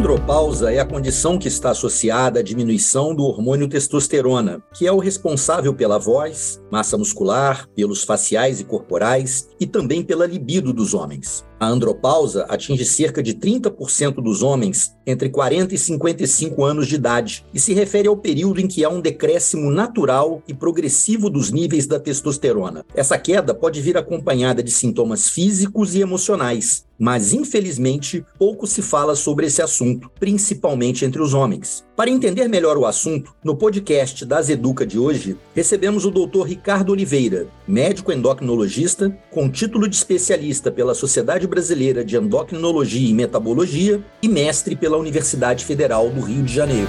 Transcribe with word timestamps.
andropausa 0.00 0.72
é 0.72 0.78
a 0.78 0.84
condição 0.86 1.38
que 1.38 1.46
está 1.46 1.72
associada 1.72 2.40
à 2.40 2.42
diminuição 2.42 3.14
do 3.14 3.22
hormônio 3.22 3.68
testosterona, 3.68 4.62
que 4.74 4.86
é 4.86 4.92
o 4.92 4.98
responsável 4.98 5.74
pela 5.74 5.98
voz, 5.98 6.58
massa 6.72 6.96
muscular, 6.96 7.68
pelos 7.76 8.02
faciais 8.02 8.60
e 8.60 8.64
corporais 8.64 9.50
e 9.60 9.66
também 9.66 10.02
pela 10.02 10.26
libido 10.26 10.72
dos 10.72 10.94
homens. 10.94 11.44
A 11.60 11.68
andropausa 11.68 12.46
atinge 12.48 12.86
cerca 12.86 13.22
de 13.22 13.34
30% 13.34 14.14
dos 14.14 14.42
homens 14.42 14.96
entre 15.06 15.28
40 15.28 15.74
e 15.74 15.78
55 15.78 16.64
anos 16.64 16.88
de 16.88 16.94
idade 16.94 17.44
e 17.52 17.60
se 17.60 17.74
refere 17.74 18.08
ao 18.08 18.16
período 18.16 18.62
em 18.62 18.66
que 18.66 18.82
há 18.82 18.88
um 18.88 19.02
decréscimo 19.02 19.70
natural 19.70 20.42
e 20.48 20.54
progressivo 20.54 21.28
dos 21.28 21.50
níveis 21.50 21.86
da 21.86 22.00
testosterona. 22.00 22.82
Essa 22.94 23.18
queda 23.18 23.52
pode 23.52 23.78
vir 23.82 23.98
acompanhada 23.98 24.62
de 24.62 24.70
sintomas 24.70 25.28
físicos 25.28 25.94
e 25.94 26.00
emocionais, 26.00 26.86
mas 26.98 27.34
infelizmente 27.34 28.24
pouco 28.38 28.66
se 28.66 28.80
fala 28.80 29.14
sobre 29.14 29.44
esse 29.44 29.60
assunto, 29.60 30.10
principalmente 30.18 31.04
entre 31.04 31.20
os 31.20 31.34
homens. 31.34 31.84
Para 32.00 32.08
entender 32.08 32.48
melhor 32.48 32.78
o 32.78 32.86
assunto, 32.86 33.34
no 33.44 33.54
podcast 33.54 34.24
das 34.24 34.48
Educa 34.48 34.86
de 34.86 34.98
hoje, 34.98 35.36
recebemos 35.54 36.06
o 36.06 36.10
Dr. 36.10 36.44
Ricardo 36.46 36.92
Oliveira, 36.92 37.46
médico 37.68 38.10
endocrinologista 38.10 39.14
com 39.30 39.50
título 39.50 39.86
de 39.86 39.96
especialista 39.96 40.72
pela 40.72 40.94
Sociedade 40.94 41.46
Brasileira 41.46 42.02
de 42.02 42.16
Endocrinologia 42.16 43.06
e 43.06 43.12
Metabologia 43.12 44.02
e 44.22 44.30
mestre 44.30 44.74
pela 44.74 44.96
Universidade 44.96 45.62
Federal 45.62 46.08
do 46.08 46.22
Rio 46.22 46.42
de 46.42 46.54
Janeiro. 46.54 46.88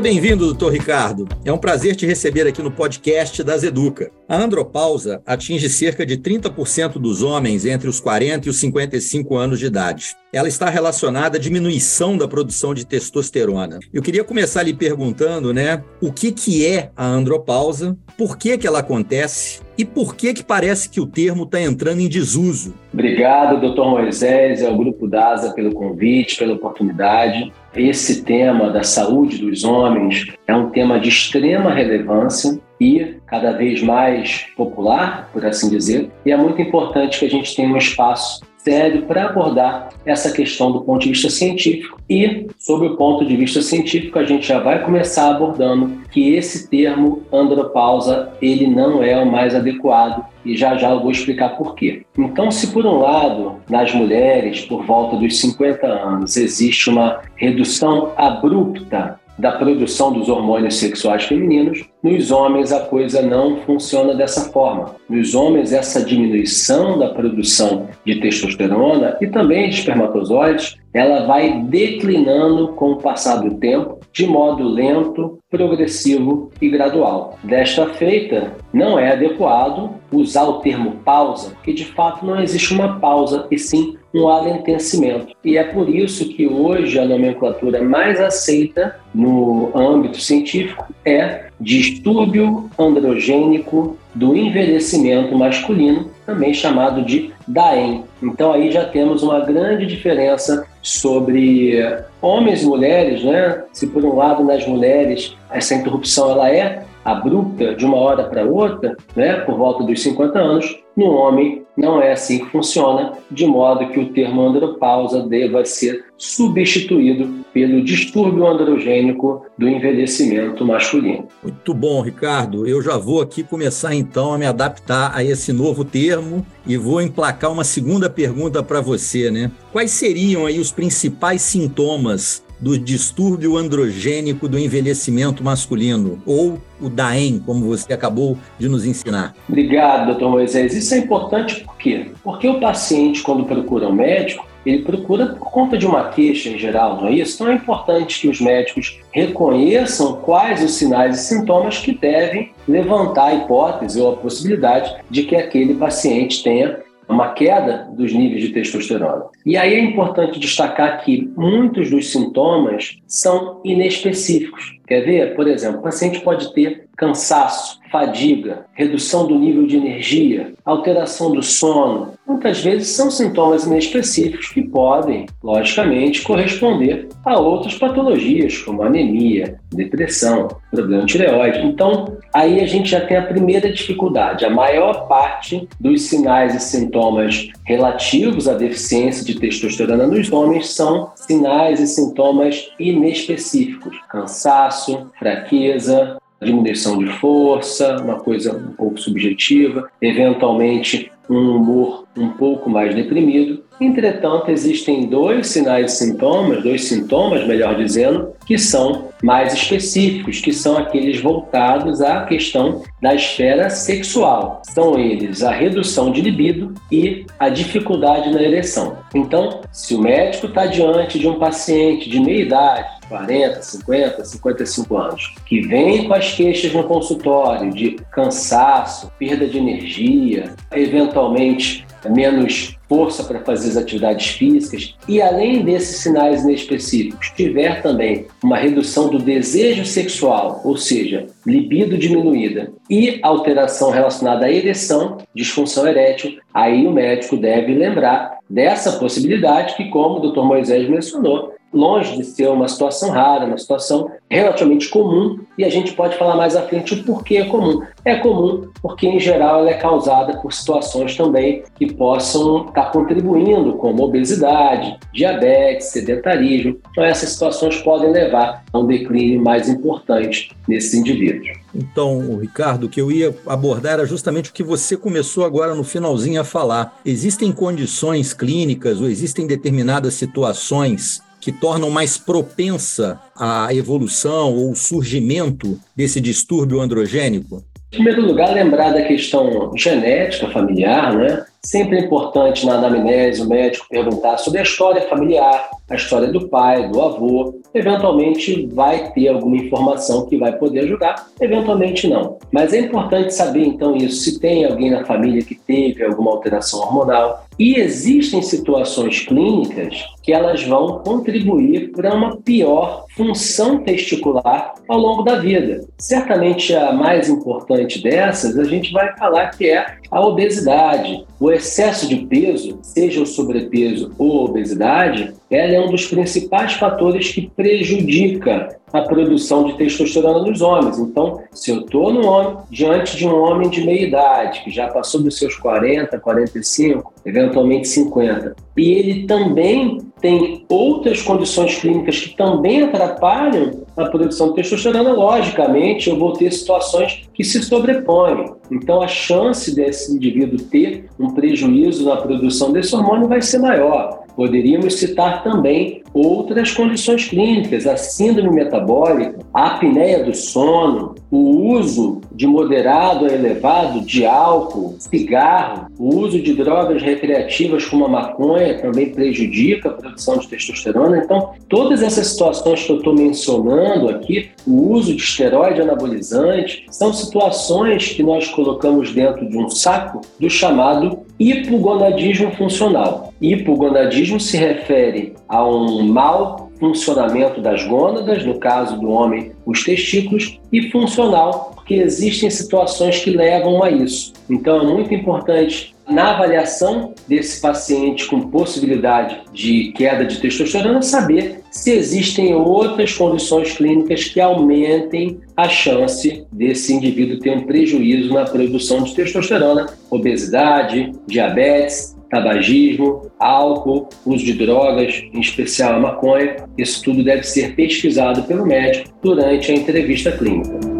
Seja 0.00 0.14
bem-vindo, 0.14 0.46
doutor 0.46 0.72
Ricardo. 0.72 1.28
É 1.44 1.52
um 1.52 1.58
prazer 1.58 1.94
te 1.94 2.06
receber 2.06 2.46
aqui 2.46 2.62
no 2.62 2.70
podcast 2.70 3.42
das 3.42 3.62
Educa. 3.62 4.10
A 4.26 4.34
andropausa 4.34 5.20
atinge 5.26 5.68
cerca 5.68 6.06
de 6.06 6.16
30% 6.16 6.92
dos 6.94 7.20
homens 7.22 7.66
entre 7.66 7.86
os 7.86 8.00
40 8.00 8.46
e 8.46 8.50
os 8.50 8.56
55 8.56 9.36
anos 9.36 9.58
de 9.58 9.66
idade. 9.66 10.16
Ela 10.32 10.46
está 10.46 10.70
relacionada 10.70 11.38
à 11.38 11.40
diminuição 11.40 12.16
da 12.16 12.28
produção 12.28 12.72
de 12.72 12.86
testosterona. 12.86 13.80
Eu 13.92 14.00
queria 14.00 14.22
começar 14.22 14.62
lhe 14.62 14.72
perguntando, 14.72 15.52
né, 15.52 15.82
o 16.00 16.12
que, 16.12 16.30
que 16.30 16.64
é 16.64 16.92
a 16.96 17.04
andropausa, 17.04 17.98
por 18.16 18.38
que, 18.38 18.56
que 18.56 18.64
ela 18.64 18.78
acontece 18.78 19.60
e 19.76 19.84
por 19.84 20.14
que, 20.14 20.32
que 20.32 20.44
parece 20.44 20.88
que 20.88 21.00
o 21.00 21.06
termo 21.06 21.42
está 21.44 21.60
entrando 21.60 22.00
em 22.00 22.08
desuso. 22.08 22.74
Obrigado, 22.94 23.60
doutor 23.60 23.90
Moisés, 23.90 24.62
ao 24.62 24.76
Grupo 24.76 25.08
DASA 25.08 25.52
pelo 25.52 25.72
convite, 25.72 26.38
pela 26.38 26.54
oportunidade. 26.54 27.52
Esse 27.74 28.22
tema 28.22 28.70
da 28.70 28.84
saúde 28.84 29.38
dos 29.38 29.64
homens 29.64 30.32
é 30.46 30.54
um 30.54 30.70
tema 30.70 31.00
de 31.00 31.08
extrema 31.08 31.74
relevância 31.74 32.60
e 32.80 33.16
cada 33.26 33.52
vez 33.52 33.82
mais 33.82 34.46
popular, 34.56 35.28
por 35.32 35.44
assim 35.44 35.68
dizer, 35.68 36.10
e 36.24 36.30
é 36.30 36.36
muito 36.36 36.62
importante 36.62 37.18
que 37.18 37.26
a 37.26 37.30
gente 37.30 37.54
tenha 37.56 37.68
um 37.68 37.76
espaço 37.76 38.40
sério 38.62 39.02
para 39.02 39.26
abordar 39.26 39.90
essa 40.04 40.30
questão 40.30 40.72
do 40.72 40.82
ponto 40.82 41.02
de 41.02 41.10
vista 41.10 41.30
científico. 41.30 41.98
E, 42.08 42.46
sob 42.58 42.86
o 42.86 42.96
ponto 42.96 43.24
de 43.24 43.36
vista 43.36 43.62
científico, 43.62 44.18
a 44.18 44.24
gente 44.24 44.46
já 44.46 44.58
vai 44.58 44.82
começar 44.82 45.30
abordando 45.30 46.00
que 46.10 46.34
esse 46.34 46.68
termo 46.68 47.22
andropausa 47.32 48.32
ele 48.40 48.66
não 48.66 49.02
é 49.02 49.20
o 49.20 49.30
mais 49.30 49.54
adequado 49.54 50.24
e 50.44 50.56
já 50.56 50.76
já 50.76 50.90
eu 50.90 51.00
vou 51.00 51.10
explicar 51.10 51.50
por 51.56 51.74
quê. 51.74 52.02
Então, 52.18 52.50
se 52.50 52.68
por 52.68 52.86
um 52.86 52.98
lado, 52.98 53.56
nas 53.68 53.94
mulheres, 53.94 54.62
por 54.62 54.84
volta 54.84 55.16
dos 55.16 55.38
50 55.40 55.86
anos, 55.86 56.36
existe 56.36 56.88
uma 56.88 57.20
redução 57.36 58.12
abrupta 58.16 59.20
da 59.38 59.52
produção 59.52 60.12
dos 60.12 60.28
hormônios 60.28 60.78
sexuais 60.78 61.24
femininos, 61.24 61.82
nos 62.02 62.30
homens 62.30 62.72
a 62.72 62.80
coisa 62.80 63.20
não 63.20 63.58
funciona 63.58 64.14
dessa 64.14 64.50
forma. 64.50 64.94
Nos 65.08 65.34
homens, 65.34 65.72
essa 65.72 66.02
diminuição 66.02 66.98
da 66.98 67.10
produção 67.10 67.88
de 68.04 68.20
testosterona 68.20 69.16
e 69.20 69.26
também 69.26 69.68
de 69.68 69.76
espermatozoides, 69.76 70.76
ela 70.92 71.26
vai 71.26 71.62
declinando 71.64 72.68
com 72.68 72.92
o 72.92 72.96
passar 72.96 73.36
do 73.36 73.56
tempo 73.56 73.98
de 74.12 74.26
modo 74.26 74.68
lento, 74.68 75.38
progressivo 75.50 76.50
e 76.60 76.68
gradual. 76.68 77.38
Desta 77.44 77.86
feita, 77.90 78.54
não 78.72 78.98
é 78.98 79.12
adequado 79.12 79.90
usar 80.12 80.44
o 80.44 80.60
termo 80.60 80.96
pausa, 81.04 81.50
porque 81.50 81.72
de 81.72 81.84
fato 81.84 82.26
não 82.26 82.40
existe 82.40 82.74
uma 82.74 82.98
pausa, 82.98 83.46
e 83.50 83.58
sim 83.58 83.96
um 84.12 84.28
alentecimento. 84.28 85.34
E 85.44 85.56
é 85.56 85.64
por 85.64 85.88
isso 85.88 86.28
que 86.30 86.48
hoje 86.48 86.98
a 86.98 87.04
nomenclatura 87.04 87.82
mais 87.82 88.20
aceita 88.20 88.96
no 89.14 89.70
âmbito 89.74 90.20
científico 90.20 90.92
é 91.04 91.49
distúrbio 91.60 92.70
androgênico 92.78 93.96
do 94.14 94.34
envelhecimento 94.34 95.36
masculino, 95.36 96.10
também 96.24 96.54
chamado 96.54 97.02
de 97.02 97.32
DAEM. 97.46 98.04
Então 98.22 98.52
aí 98.52 98.72
já 98.72 98.84
temos 98.84 99.22
uma 99.22 99.40
grande 99.40 99.86
diferença 99.86 100.66
sobre 100.82 101.74
homens 102.22 102.62
e 102.62 102.66
mulheres, 102.66 103.22
né? 103.22 103.62
Se 103.72 103.86
por 103.86 104.04
um 104.04 104.16
lado 104.16 104.42
nas 104.42 104.66
mulheres 104.66 105.36
essa 105.50 105.74
interrupção 105.74 106.30
ela 106.30 106.50
é 106.50 106.84
abrupta 107.04 107.74
de 107.74 107.84
uma 107.84 107.96
hora 107.96 108.24
para 108.24 108.44
outra, 108.44 108.96
né, 109.16 109.34
por 109.40 109.56
volta 109.56 109.84
dos 109.84 110.02
50 110.02 110.38
anos, 110.38 110.80
no 110.96 111.06
homem 111.06 111.62
não 111.76 112.02
é 112.02 112.12
assim 112.12 112.40
que 112.40 112.50
funciona, 112.50 113.12
de 113.30 113.46
modo 113.46 113.88
que 113.88 113.98
o 113.98 114.12
termo 114.12 114.42
andropausa 114.42 115.22
deva 115.22 115.64
ser 115.64 116.04
substituído 116.18 117.42
pelo 117.54 117.82
distúrbio 117.82 118.46
androgênico 118.46 119.46
do 119.56 119.66
envelhecimento 119.66 120.64
masculino. 120.64 121.26
Muito 121.42 121.72
bom, 121.72 122.02
Ricardo. 122.02 122.66
Eu 122.66 122.82
já 122.82 122.98
vou 122.98 123.22
aqui 123.22 123.42
começar 123.42 123.94
então 123.94 124.34
a 124.34 124.38
me 124.38 124.44
adaptar 124.44 125.12
a 125.14 125.24
esse 125.24 125.52
novo 125.52 125.84
termo 125.84 126.44
e 126.66 126.76
vou 126.76 127.00
emplacar 127.00 127.50
uma 127.50 127.64
segunda 127.64 128.10
pergunta 128.10 128.62
para 128.62 128.80
você, 128.82 129.30
né? 129.30 129.50
Quais 129.72 129.92
seriam 129.92 130.44
aí 130.44 130.58
os 130.58 130.70
principais 130.70 131.40
sintomas 131.40 132.44
do 132.60 132.78
distúrbio 132.78 133.56
androgênico 133.56 134.48
do 134.48 134.58
envelhecimento 134.58 135.42
masculino, 135.42 136.20
ou 136.26 136.58
o 136.80 136.88
DAEM, 136.88 137.38
como 137.40 137.66
você 137.66 137.92
acabou 137.92 138.36
de 138.58 138.68
nos 138.68 138.84
ensinar. 138.84 139.34
Obrigado, 139.48 140.06
doutor 140.06 140.30
Moisés. 140.30 140.74
Isso 140.74 140.94
é 140.94 140.98
importante 140.98 141.64
por 141.64 141.76
quê? 141.76 142.10
Porque 142.22 142.48
o 142.48 142.60
paciente, 142.60 143.22
quando 143.22 143.44
procura 143.44 143.88
um 143.88 143.92
médico, 143.92 144.46
ele 144.64 144.82
procura 144.82 145.26
por 145.26 145.50
conta 145.50 145.78
de 145.78 145.86
uma 145.86 146.10
queixa 146.10 146.50
em 146.50 146.58
geral, 146.58 147.00
não 147.00 147.08
é 147.08 147.12
isso? 147.12 147.36
Então 147.36 147.48
é 147.48 147.54
importante 147.54 148.20
que 148.20 148.28
os 148.28 148.40
médicos 148.40 149.00
reconheçam 149.10 150.16
quais 150.16 150.62
os 150.62 150.74
sinais 150.74 151.18
e 151.18 151.24
sintomas 151.24 151.78
que 151.78 151.92
devem 151.92 152.52
levantar 152.68 153.26
a 153.26 153.34
hipótese 153.34 154.00
ou 154.00 154.12
a 154.12 154.16
possibilidade 154.16 154.94
de 155.08 155.22
que 155.22 155.34
aquele 155.34 155.74
paciente 155.74 156.42
tenha 156.42 156.78
uma 157.08 157.30
queda 157.30 157.88
dos 158.00 158.12
níveis 158.12 158.42
de 158.42 158.48
testosterona. 158.50 159.26
E 159.44 159.56
aí 159.56 159.74
é 159.74 159.80
importante 159.80 160.40
destacar 160.40 161.04
que 161.04 161.30
muitos 161.36 161.90
dos 161.90 162.10
sintomas 162.10 162.98
são 163.06 163.60
inespecíficos. 163.64 164.78
Quer 164.86 165.02
ver? 165.02 165.36
Por 165.36 165.46
exemplo, 165.46 165.78
o 165.78 165.82
paciente 165.82 166.20
pode 166.20 166.52
ter 166.52 166.88
cansaço, 166.96 167.78
fadiga, 167.90 168.66
redução 168.74 169.26
do 169.26 169.38
nível 169.38 169.66
de 169.66 169.76
energia, 169.76 170.52
alteração 170.64 171.32
do 171.32 171.42
sono. 171.42 172.12
Muitas 172.26 172.60
vezes 172.62 172.88
são 172.88 173.10
sintomas 173.10 173.64
inespecíficos 173.64 174.48
que 174.48 174.62
podem, 174.62 175.26
logicamente, 175.42 176.22
corresponder 176.22 177.08
a 177.24 177.38
outras 177.38 177.74
patologias, 177.74 178.58
como 178.58 178.82
anemia, 178.82 179.58
depressão, 179.72 180.48
problema 180.70 181.04
de 181.04 181.12
tireoide. 181.12 181.60
Então, 181.60 182.18
aí 182.34 182.60
a 182.60 182.66
gente 182.66 182.90
já 182.90 183.00
tem 183.00 183.16
a 183.16 183.26
primeira 183.26 183.72
dificuldade. 183.72 184.44
A 184.44 184.50
maior 184.50 185.08
parte 185.08 185.66
dos 185.80 186.02
sinais 186.02 186.54
e 186.54 186.60
sintomas 186.60 187.48
relativos 187.90 188.46
à 188.46 188.54
deficiência 188.54 189.24
de 189.24 189.38
testosterona 189.38 190.06
nos 190.06 190.30
homens 190.30 190.68
são 190.68 191.10
sinais 191.16 191.80
e 191.80 191.86
sintomas 191.86 192.70
inespecíficos: 192.78 193.96
cansaço, 194.08 195.10
fraqueza, 195.18 196.16
diminuição 196.40 196.98
de 196.98 197.08
força, 197.18 197.96
uma 197.96 198.20
coisa 198.20 198.56
um 198.56 198.72
pouco 198.74 198.98
subjetiva, 198.98 199.90
eventualmente 200.00 201.10
um 201.28 201.56
humor 201.56 202.04
um 202.16 202.30
pouco 202.30 202.70
mais 202.70 202.94
deprimido. 202.94 203.62
Entretanto, 203.80 204.50
existem 204.50 205.06
dois 205.06 205.46
sinais 205.46 205.94
e 205.94 205.96
sintomas, 205.96 206.62
dois 206.62 206.84
sintomas, 206.84 207.46
melhor 207.46 207.76
dizendo, 207.76 208.34
que 208.44 208.58
são 208.58 209.08
mais 209.22 209.54
específicos, 209.54 210.40
que 210.40 210.52
são 210.52 210.76
aqueles 210.76 211.20
voltados 211.20 212.02
à 212.02 212.24
questão 212.24 212.82
da 213.00 213.14
esfera 213.14 213.70
sexual. 213.70 214.60
São 214.64 214.98
eles 214.98 215.42
a 215.42 215.50
redução 215.50 216.12
de 216.12 216.20
libido 216.20 216.74
e 216.92 217.24
a 217.38 217.48
dificuldade 217.48 218.30
na 218.30 218.42
ereção. 218.42 218.98
Então, 219.14 219.62
se 219.72 219.94
o 219.94 220.00
médico 220.00 220.46
está 220.46 220.66
diante 220.66 221.18
de 221.18 221.26
um 221.26 221.38
paciente 221.38 222.10
de 222.10 222.20
meia 222.20 222.42
idade, 222.42 223.00
40, 223.08 223.62
50, 223.62 224.24
55 224.24 224.96
anos, 224.96 225.34
que 225.46 225.62
vem 225.62 226.06
com 226.06 226.14
as 226.14 226.32
queixas 226.32 226.72
no 226.72 226.84
consultório 226.84 227.72
de 227.72 227.96
cansaço, 228.12 229.10
perda 229.18 229.46
de 229.46 229.58
energia, 229.58 230.54
eventualmente 230.70 231.86
menos 232.08 232.78
força 232.90 233.22
para 233.22 233.38
fazer 233.44 233.68
as 233.68 233.76
atividades 233.76 234.30
físicas 234.30 234.96
e 235.06 235.22
além 235.22 235.62
desses 235.62 235.98
sinais 235.98 236.42
inespecíficos, 236.42 237.30
tiver 237.36 237.80
também 237.82 238.26
uma 238.42 238.56
redução 238.56 239.08
do 239.08 239.20
desejo 239.20 239.84
sexual, 239.84 240.60
ou 240.64 240.76
seja, 240.76 241.28
libido 241.46 241.96
diminuída 241.96 242.72
e 242.90 243.20
alteração 243.22 243.90
relacionada 243.92 244.46
à 244.46 244.50
ereção, 244.50 245.18
disfunção 245.32 245.86
erétil, 245.86 246.36
aí 246.52 246.84
o 246.84 246.92
médico 246.92 247.36
deve 247.36 247.72
lembrar 247.74 248.40
dessa 248.50 248.98
possibilidade 248.98 249.76
que, 249.76 249.88
como 249.88 250.16
o 250.16 250.32
Dr. 250.32 250.42
Moisés 250.42 250.88
mencionou, 250.88 251.54
longe 251.72 252.16
de 252.16 252.24
ser 252.24 252.48
uma 252.48 252.68
situação 252.68 253.10
rara, 253.10 253.46
uma 253.46 253.58
situação 253.58 254.10
relativamente 254.28 254.88
comum, 254.88 255.40
e 255.56 255.64
a 255.64 255.68
gente 255.68 255.92
pode 255.92 256.16
falar 256.16 256.36
mais 256.36 256.56
à 256.56 256.62
frente 256.62 256.94
o 256.94 257.04
porquê 257.04 257.38
é 257.38 257.44
comum. 257.44 257.82
É 258.04 258.16
comum 258.16 258.68
porque, 258.80 259.06
em 259.06 259.20
geral, 259.20 259.60
ela 259.60 259.70
é 259.70 259.74
causada 259.74 260.36
por 260.38 260.52
situações 260.52 261.16
também 261.16 261.62
que 261.76 261.92
possam 261.92 262.66
estar 262.66 262.90
contribuindo, 262.92 263.74
como 263.74 264.02
obesidade, 264.02 264.98
diabetes, 265.12 265.88
sedentarismo. 265.88 266.78
Então, 266.90 267.04
essas 267.04 267.30
situações 267.30 267.76
podem 267.78 268.10
levar 268.10 268.64
a 268.72 268.78
um 268.78 268.86
declínio 268.86 269.42
mais 269.42 269.68
importante 269.68 270.56
nesses 270.66 270.94
indivíduos. 270.94 271.48
Então, 271.74 272.38
Ricardo, 272.38 272.84
o 272.84 272.88
que 272.88 273.00
eu 273.00 273.12
ia 273.12 273.34
abordar 273.46 273.94
era 273.94 274.06
justamente 274.06 274.50
o 274.50 274.52
que 274.52 274.62
você 274.62 274.96
começou 274.96 275.44
agora 275.44 275.74
no 275.74 275.84
finalzinho 275.84 276.40
a 276.40 276.44
falar. 276.44 277.00
Existem 277.04 277.52
condições 277.52 278.32
clínicas 278.32 279.00
ou 279.00 279.08
existem 279.08 279.46
determinadas 279.46 280.14
situações 280.14 281.22
que 281.40 281.50
tornam 281.50 281.90
mais 281.90 282.18
propensa 282.18 283.20
a 283.36 283.72
evolução 283.74 284.54
ou 284.54 284.74
surgimento 284.74 285.80
desse 285.96 286.20
distúrbio 286.20 286.80
androgênico? 286.80 287.64
Em 287.92 287.96
primeiro 287.96 288.22
lugar, 288.24 288.52
lembrar 288.52 288.92
da 288.92 289.02
questão 289.02 289.72
genética 289.76 290.48
familiar, 290.50 291.12
né? 291.12 291.44
Sempre 291.64 291.98
é 291.98 292.00
importante 292.04 292.64
na 292.64 292.74
anamnese 292.74 293.42
o 293.42 293.48
médico 293.48 293.86
perguntar 293.90 294.38
sobre 294.38 294.60
a 294.60 294.62
história 294.62 295.02
familiar, 295.02 295.68
a 295.90 295.96
história 295.96 296.28
do 296.28 296.48
pai, 296.48 296.88
do 296.88 297.02
avô. 297.02 297.60
Eventualmente 297.74 298.68
vai 298.72 299.12
ter 299.12 299.28
alguma 299.28 299.56
informação 299.56 300.26
que 300.26 300.36
vai 300.36 300.56
poder 300.56 300.80
ajudar, 300.80 301.26
eventualmente 301.40 302.08
não. 302.08 302.38
Mas 302.52 302.72
é 302.72 302.78
importante 302.80 303.34
saber 303.34 303.64
então 303.64 303.96
isso, 303.96 304.22
se 304.22 304.40
tem 304.40 304.64
alguém 304.64 304.90
na 304.90 305.04
família 305.04 305.42
que 305.42 305.54
teve 305.54 306.04
alguma 306.04 306.30
alteração 306.30 306.80
hormonal. 306.80 307.44
E 307.58 307.74
existem 307.74 308.40
situações 308.40 309.20
clínicas 309.20 310.06
que 310.22 310.32
elas 310.32 310.64
vão 310.64 311.00
contribuir 311.00 311.92
para 311.92 312.14
uma 312.14 312.36
pior 312.36 313.04
função 313.14 313.82
testicular 313.84 314.74
ao 314.88 314.98
longo 314.98 315.22
da 315.22 315.36
vida. 315.36 315.84
Certamente 315.98 316.74
a 316.74 316.92
mais 316.92 317.28
importante 317.28 318.02
dessas, 318.02 318.58
a 318.58 318.64
gente 318.64 318.92
vai 318.92 319.14
falar 319.16 319.50
que 319.50 319.68
é 319.68 319.98
a 320.10 320.26
obesidade. 320.26 321.24
O 321.38 321.50
excesso 321.50 322.08
de 322.08 322.16
peso, 322.16 322.78
seja 322.82 323.22
o 323.22 323.26
sobrepeso 323.26 324.12
ou 324.18 324.40
a 324.40 324.44
obesidade, 324.44 325.34
ela 325.50 325.74
é 325.74 325.79
um 325.80 325.90
dos 325.90 326.06
principais 326.06 326.74
fatores 326.74 327.30
que 327.30 327.50
prejudica 327.54 328.80
a 328.92 329.02
produção 329.02 329.64
de 329.64 329.76
testosterona 329.76 330.40
nos 330.40 330.60
homens. 330.60 330.98
Então, 330.98 331.40
se 331.52 331.70
eu 331.70 331.80
estou 331.80 332.12
no 332.12 332.26
homem, 332.26 332.56
diante 332.70 333.16
de 333.16 333.26
um 333.26 333.34
homem 333.34 333.68
de 333.68 333.84
meia 333.84 334.06
idade, 334.06 334.62
que 334.64 334.70
já 334.70 334.88
passou 334.88 335.22
dos 335.22 335.38
seus 335.38 335.56
40, 335.56 336.18
45, 336.18 337.12
eventualmente 337.24 337.88
50, 337.88 338.56
e 338.76 338.92
ele 338.92 339.26
também 339.26 339.98
tem 340.20 340.64
outras 340.68 341.22
condições 341.22 341.78
clínicas 341.78 342.18
que 342.18 342.36
também 342.36 342.82
atrapalham 342.82 343.82
a 343.96 344.06
produção 344.06 344.48
de 344.48 344.56
testosterona, 344.56 345.12
logicamente 345.12 346.08
eu 346.08 346.18
vou 346.18 346.32
ter 346.32 346.50
situações 346.52 347.28
que 347.32 347.44
se 347.44 347.62
sobrepõem. 347.62 348.52
Então, 348.70 349.02
a 349.02 349.08
chance 349.08 349.74
desse 349.74 350.12
indivíduo 350.12 350.58
ter 350.58 351.06
um 351.18 351.34
prejuízo 351.34 352.04
na 352.04 352.16
produção 352.16 352.72
desse 352.72 352.94
hormônio 352.94 353.28
vai 353.28 353.42
ser 353.42 353.58
maior. 353.58 354.19
Poderíamos 354.36 354.98
citar 354.98 355.42
também 355.42 356.02
outras 356.12 356.72
condições 356.72 357.28
clínicas, 357.28 357.86
a 357.86 357.96
síndrome 357.96 358.54
metabólica, 358.56 359.38
a 359.52 359.74
apneia 359.76 360.24
do 360.24 360.34
sono, 360.34 361.14
o 361.30 361.74
uso 361.74 362.20
de 362.40 362.46
moderado 362.46 363.26
a 363.26 363.28
elevado 363.28 364.00
de 364.00 364.24
álcool, 364.24 364.96
cigarro, 364.98 365.88
o 365.98 366.16
uso 366.20 366.40
de 366.40 366.54
drogas 366.54 367.02
recreativas 367.02 367.84
como 367.84 368.06
a 368.06 368.08
maconha 368.08 368.80
também 368.80 369.10
prejudica 369.10 369.90
a 369.90 369.92
produção 369.92 370.38
de 370.38 370.48
testosterona. 370.48 371.18
Então, 371.18 371.50
todas 371.68 372.02
essas 372.02 372.28
situações 372.28 372.82
que 372.82 372.92
eu 372.92 372.96
estou 372.96 373.14
mencionando 373.14 374.08
aqui, 374.08 374.48
o 374.66 374.90
uso 374.90 375.14
de 375.14 375.22
esteroide 375.22 375.82
anabolizante, 375.82 376.86
são 376.90 377.12
situações 377.12 378.08
que 378.08 378.22
nós 378.22 378.48
colocamos 378.48 379.12
dentro 379.12 379.46
de 379.46 379.58
um 379.58 379.68
saco 379.68 380.22
do 380.40 380.48
chamado 380.48 381.18
hipogonadismo 381.38 382.52
funcional. 382.52 383.34
Hipogonadismo 383.38 384.40
se 384.40 384.56
refere 384.56 385.34
a 385.46 385.62
um 385.62 386.04
mau 386.04 386.69
funcionamento 386.80 387.60
das 387.60 387.84
gônadas, 387.84 388.44
no 388.44 388.58
caso 388.58 388.98
do 388.98 389.10
homem, 389.10 389.52
os 389.64 389.84
testículos, 389.84 390.58
e 390.72 390.90
funcional, 390.90 391.72
porque 391.74 391.94
existem 391.94 392.50
situações 392.50 393.18
que 393.18 393.30
levam 393.30 393.82
a 393.82 393.90
isso. 393.90 394.32
Então 394.48 394.80
é 394.80 394.84
muito 394.84 395.14
importante 395.14 395.94
na 396.08 396.32
avaliação 396.32 397.14
desse 397.28 397.60
paciente 397.60 398.26
com 398.26 398.48
possibilidade 398.48 399.42
de 399.52 399.92
queda 399.92 400.24
de 400.24 400.40
testosterona, 400.40 401.02
saber 401.02 401.60
se 401.70 401.92
existem 401.92 402.52
outras 402.52 403.12
condições 403.12 403.72
clínicas 403.72 404.24
que 404.24 404.40
aumentem 404.40 405.38
a 405.56 405.68
chance 405.68 406.44
desse 406.50 406.92
indivíduo 406.92 407.38
ter 407.38 407.56
um 407.56 407.62
prejuízo 407.62 408.34
na 408.34 408.44
produção 408.44 409.04
de 409.04 409.14
testosterona, 409.14 409.86
obesidade, 410.10 411.12
diabetes, 411.28 412.16
tabagismo, 412.30 413.30
álcool, 413.38 414.08
uso 414.24 414.44
de 414.44 414.54
drogas, 414.54 415.22
em 415.34 415.40
especial 415.40 415.94
a 415.94 416.00
maconha. 416.00 416.56
Isso 416.78 417.02
tudo 417.02 417.22
deve 417.24 417.42
ser 417.42 417.74
pesquisado 417.74 418.44
pelo 418.44 418.64
médico 418.64 419.10
durante 419.20 419.72
a 419.72 419.74
entrevista 419.74 420.32
clínica. 420.32 420.99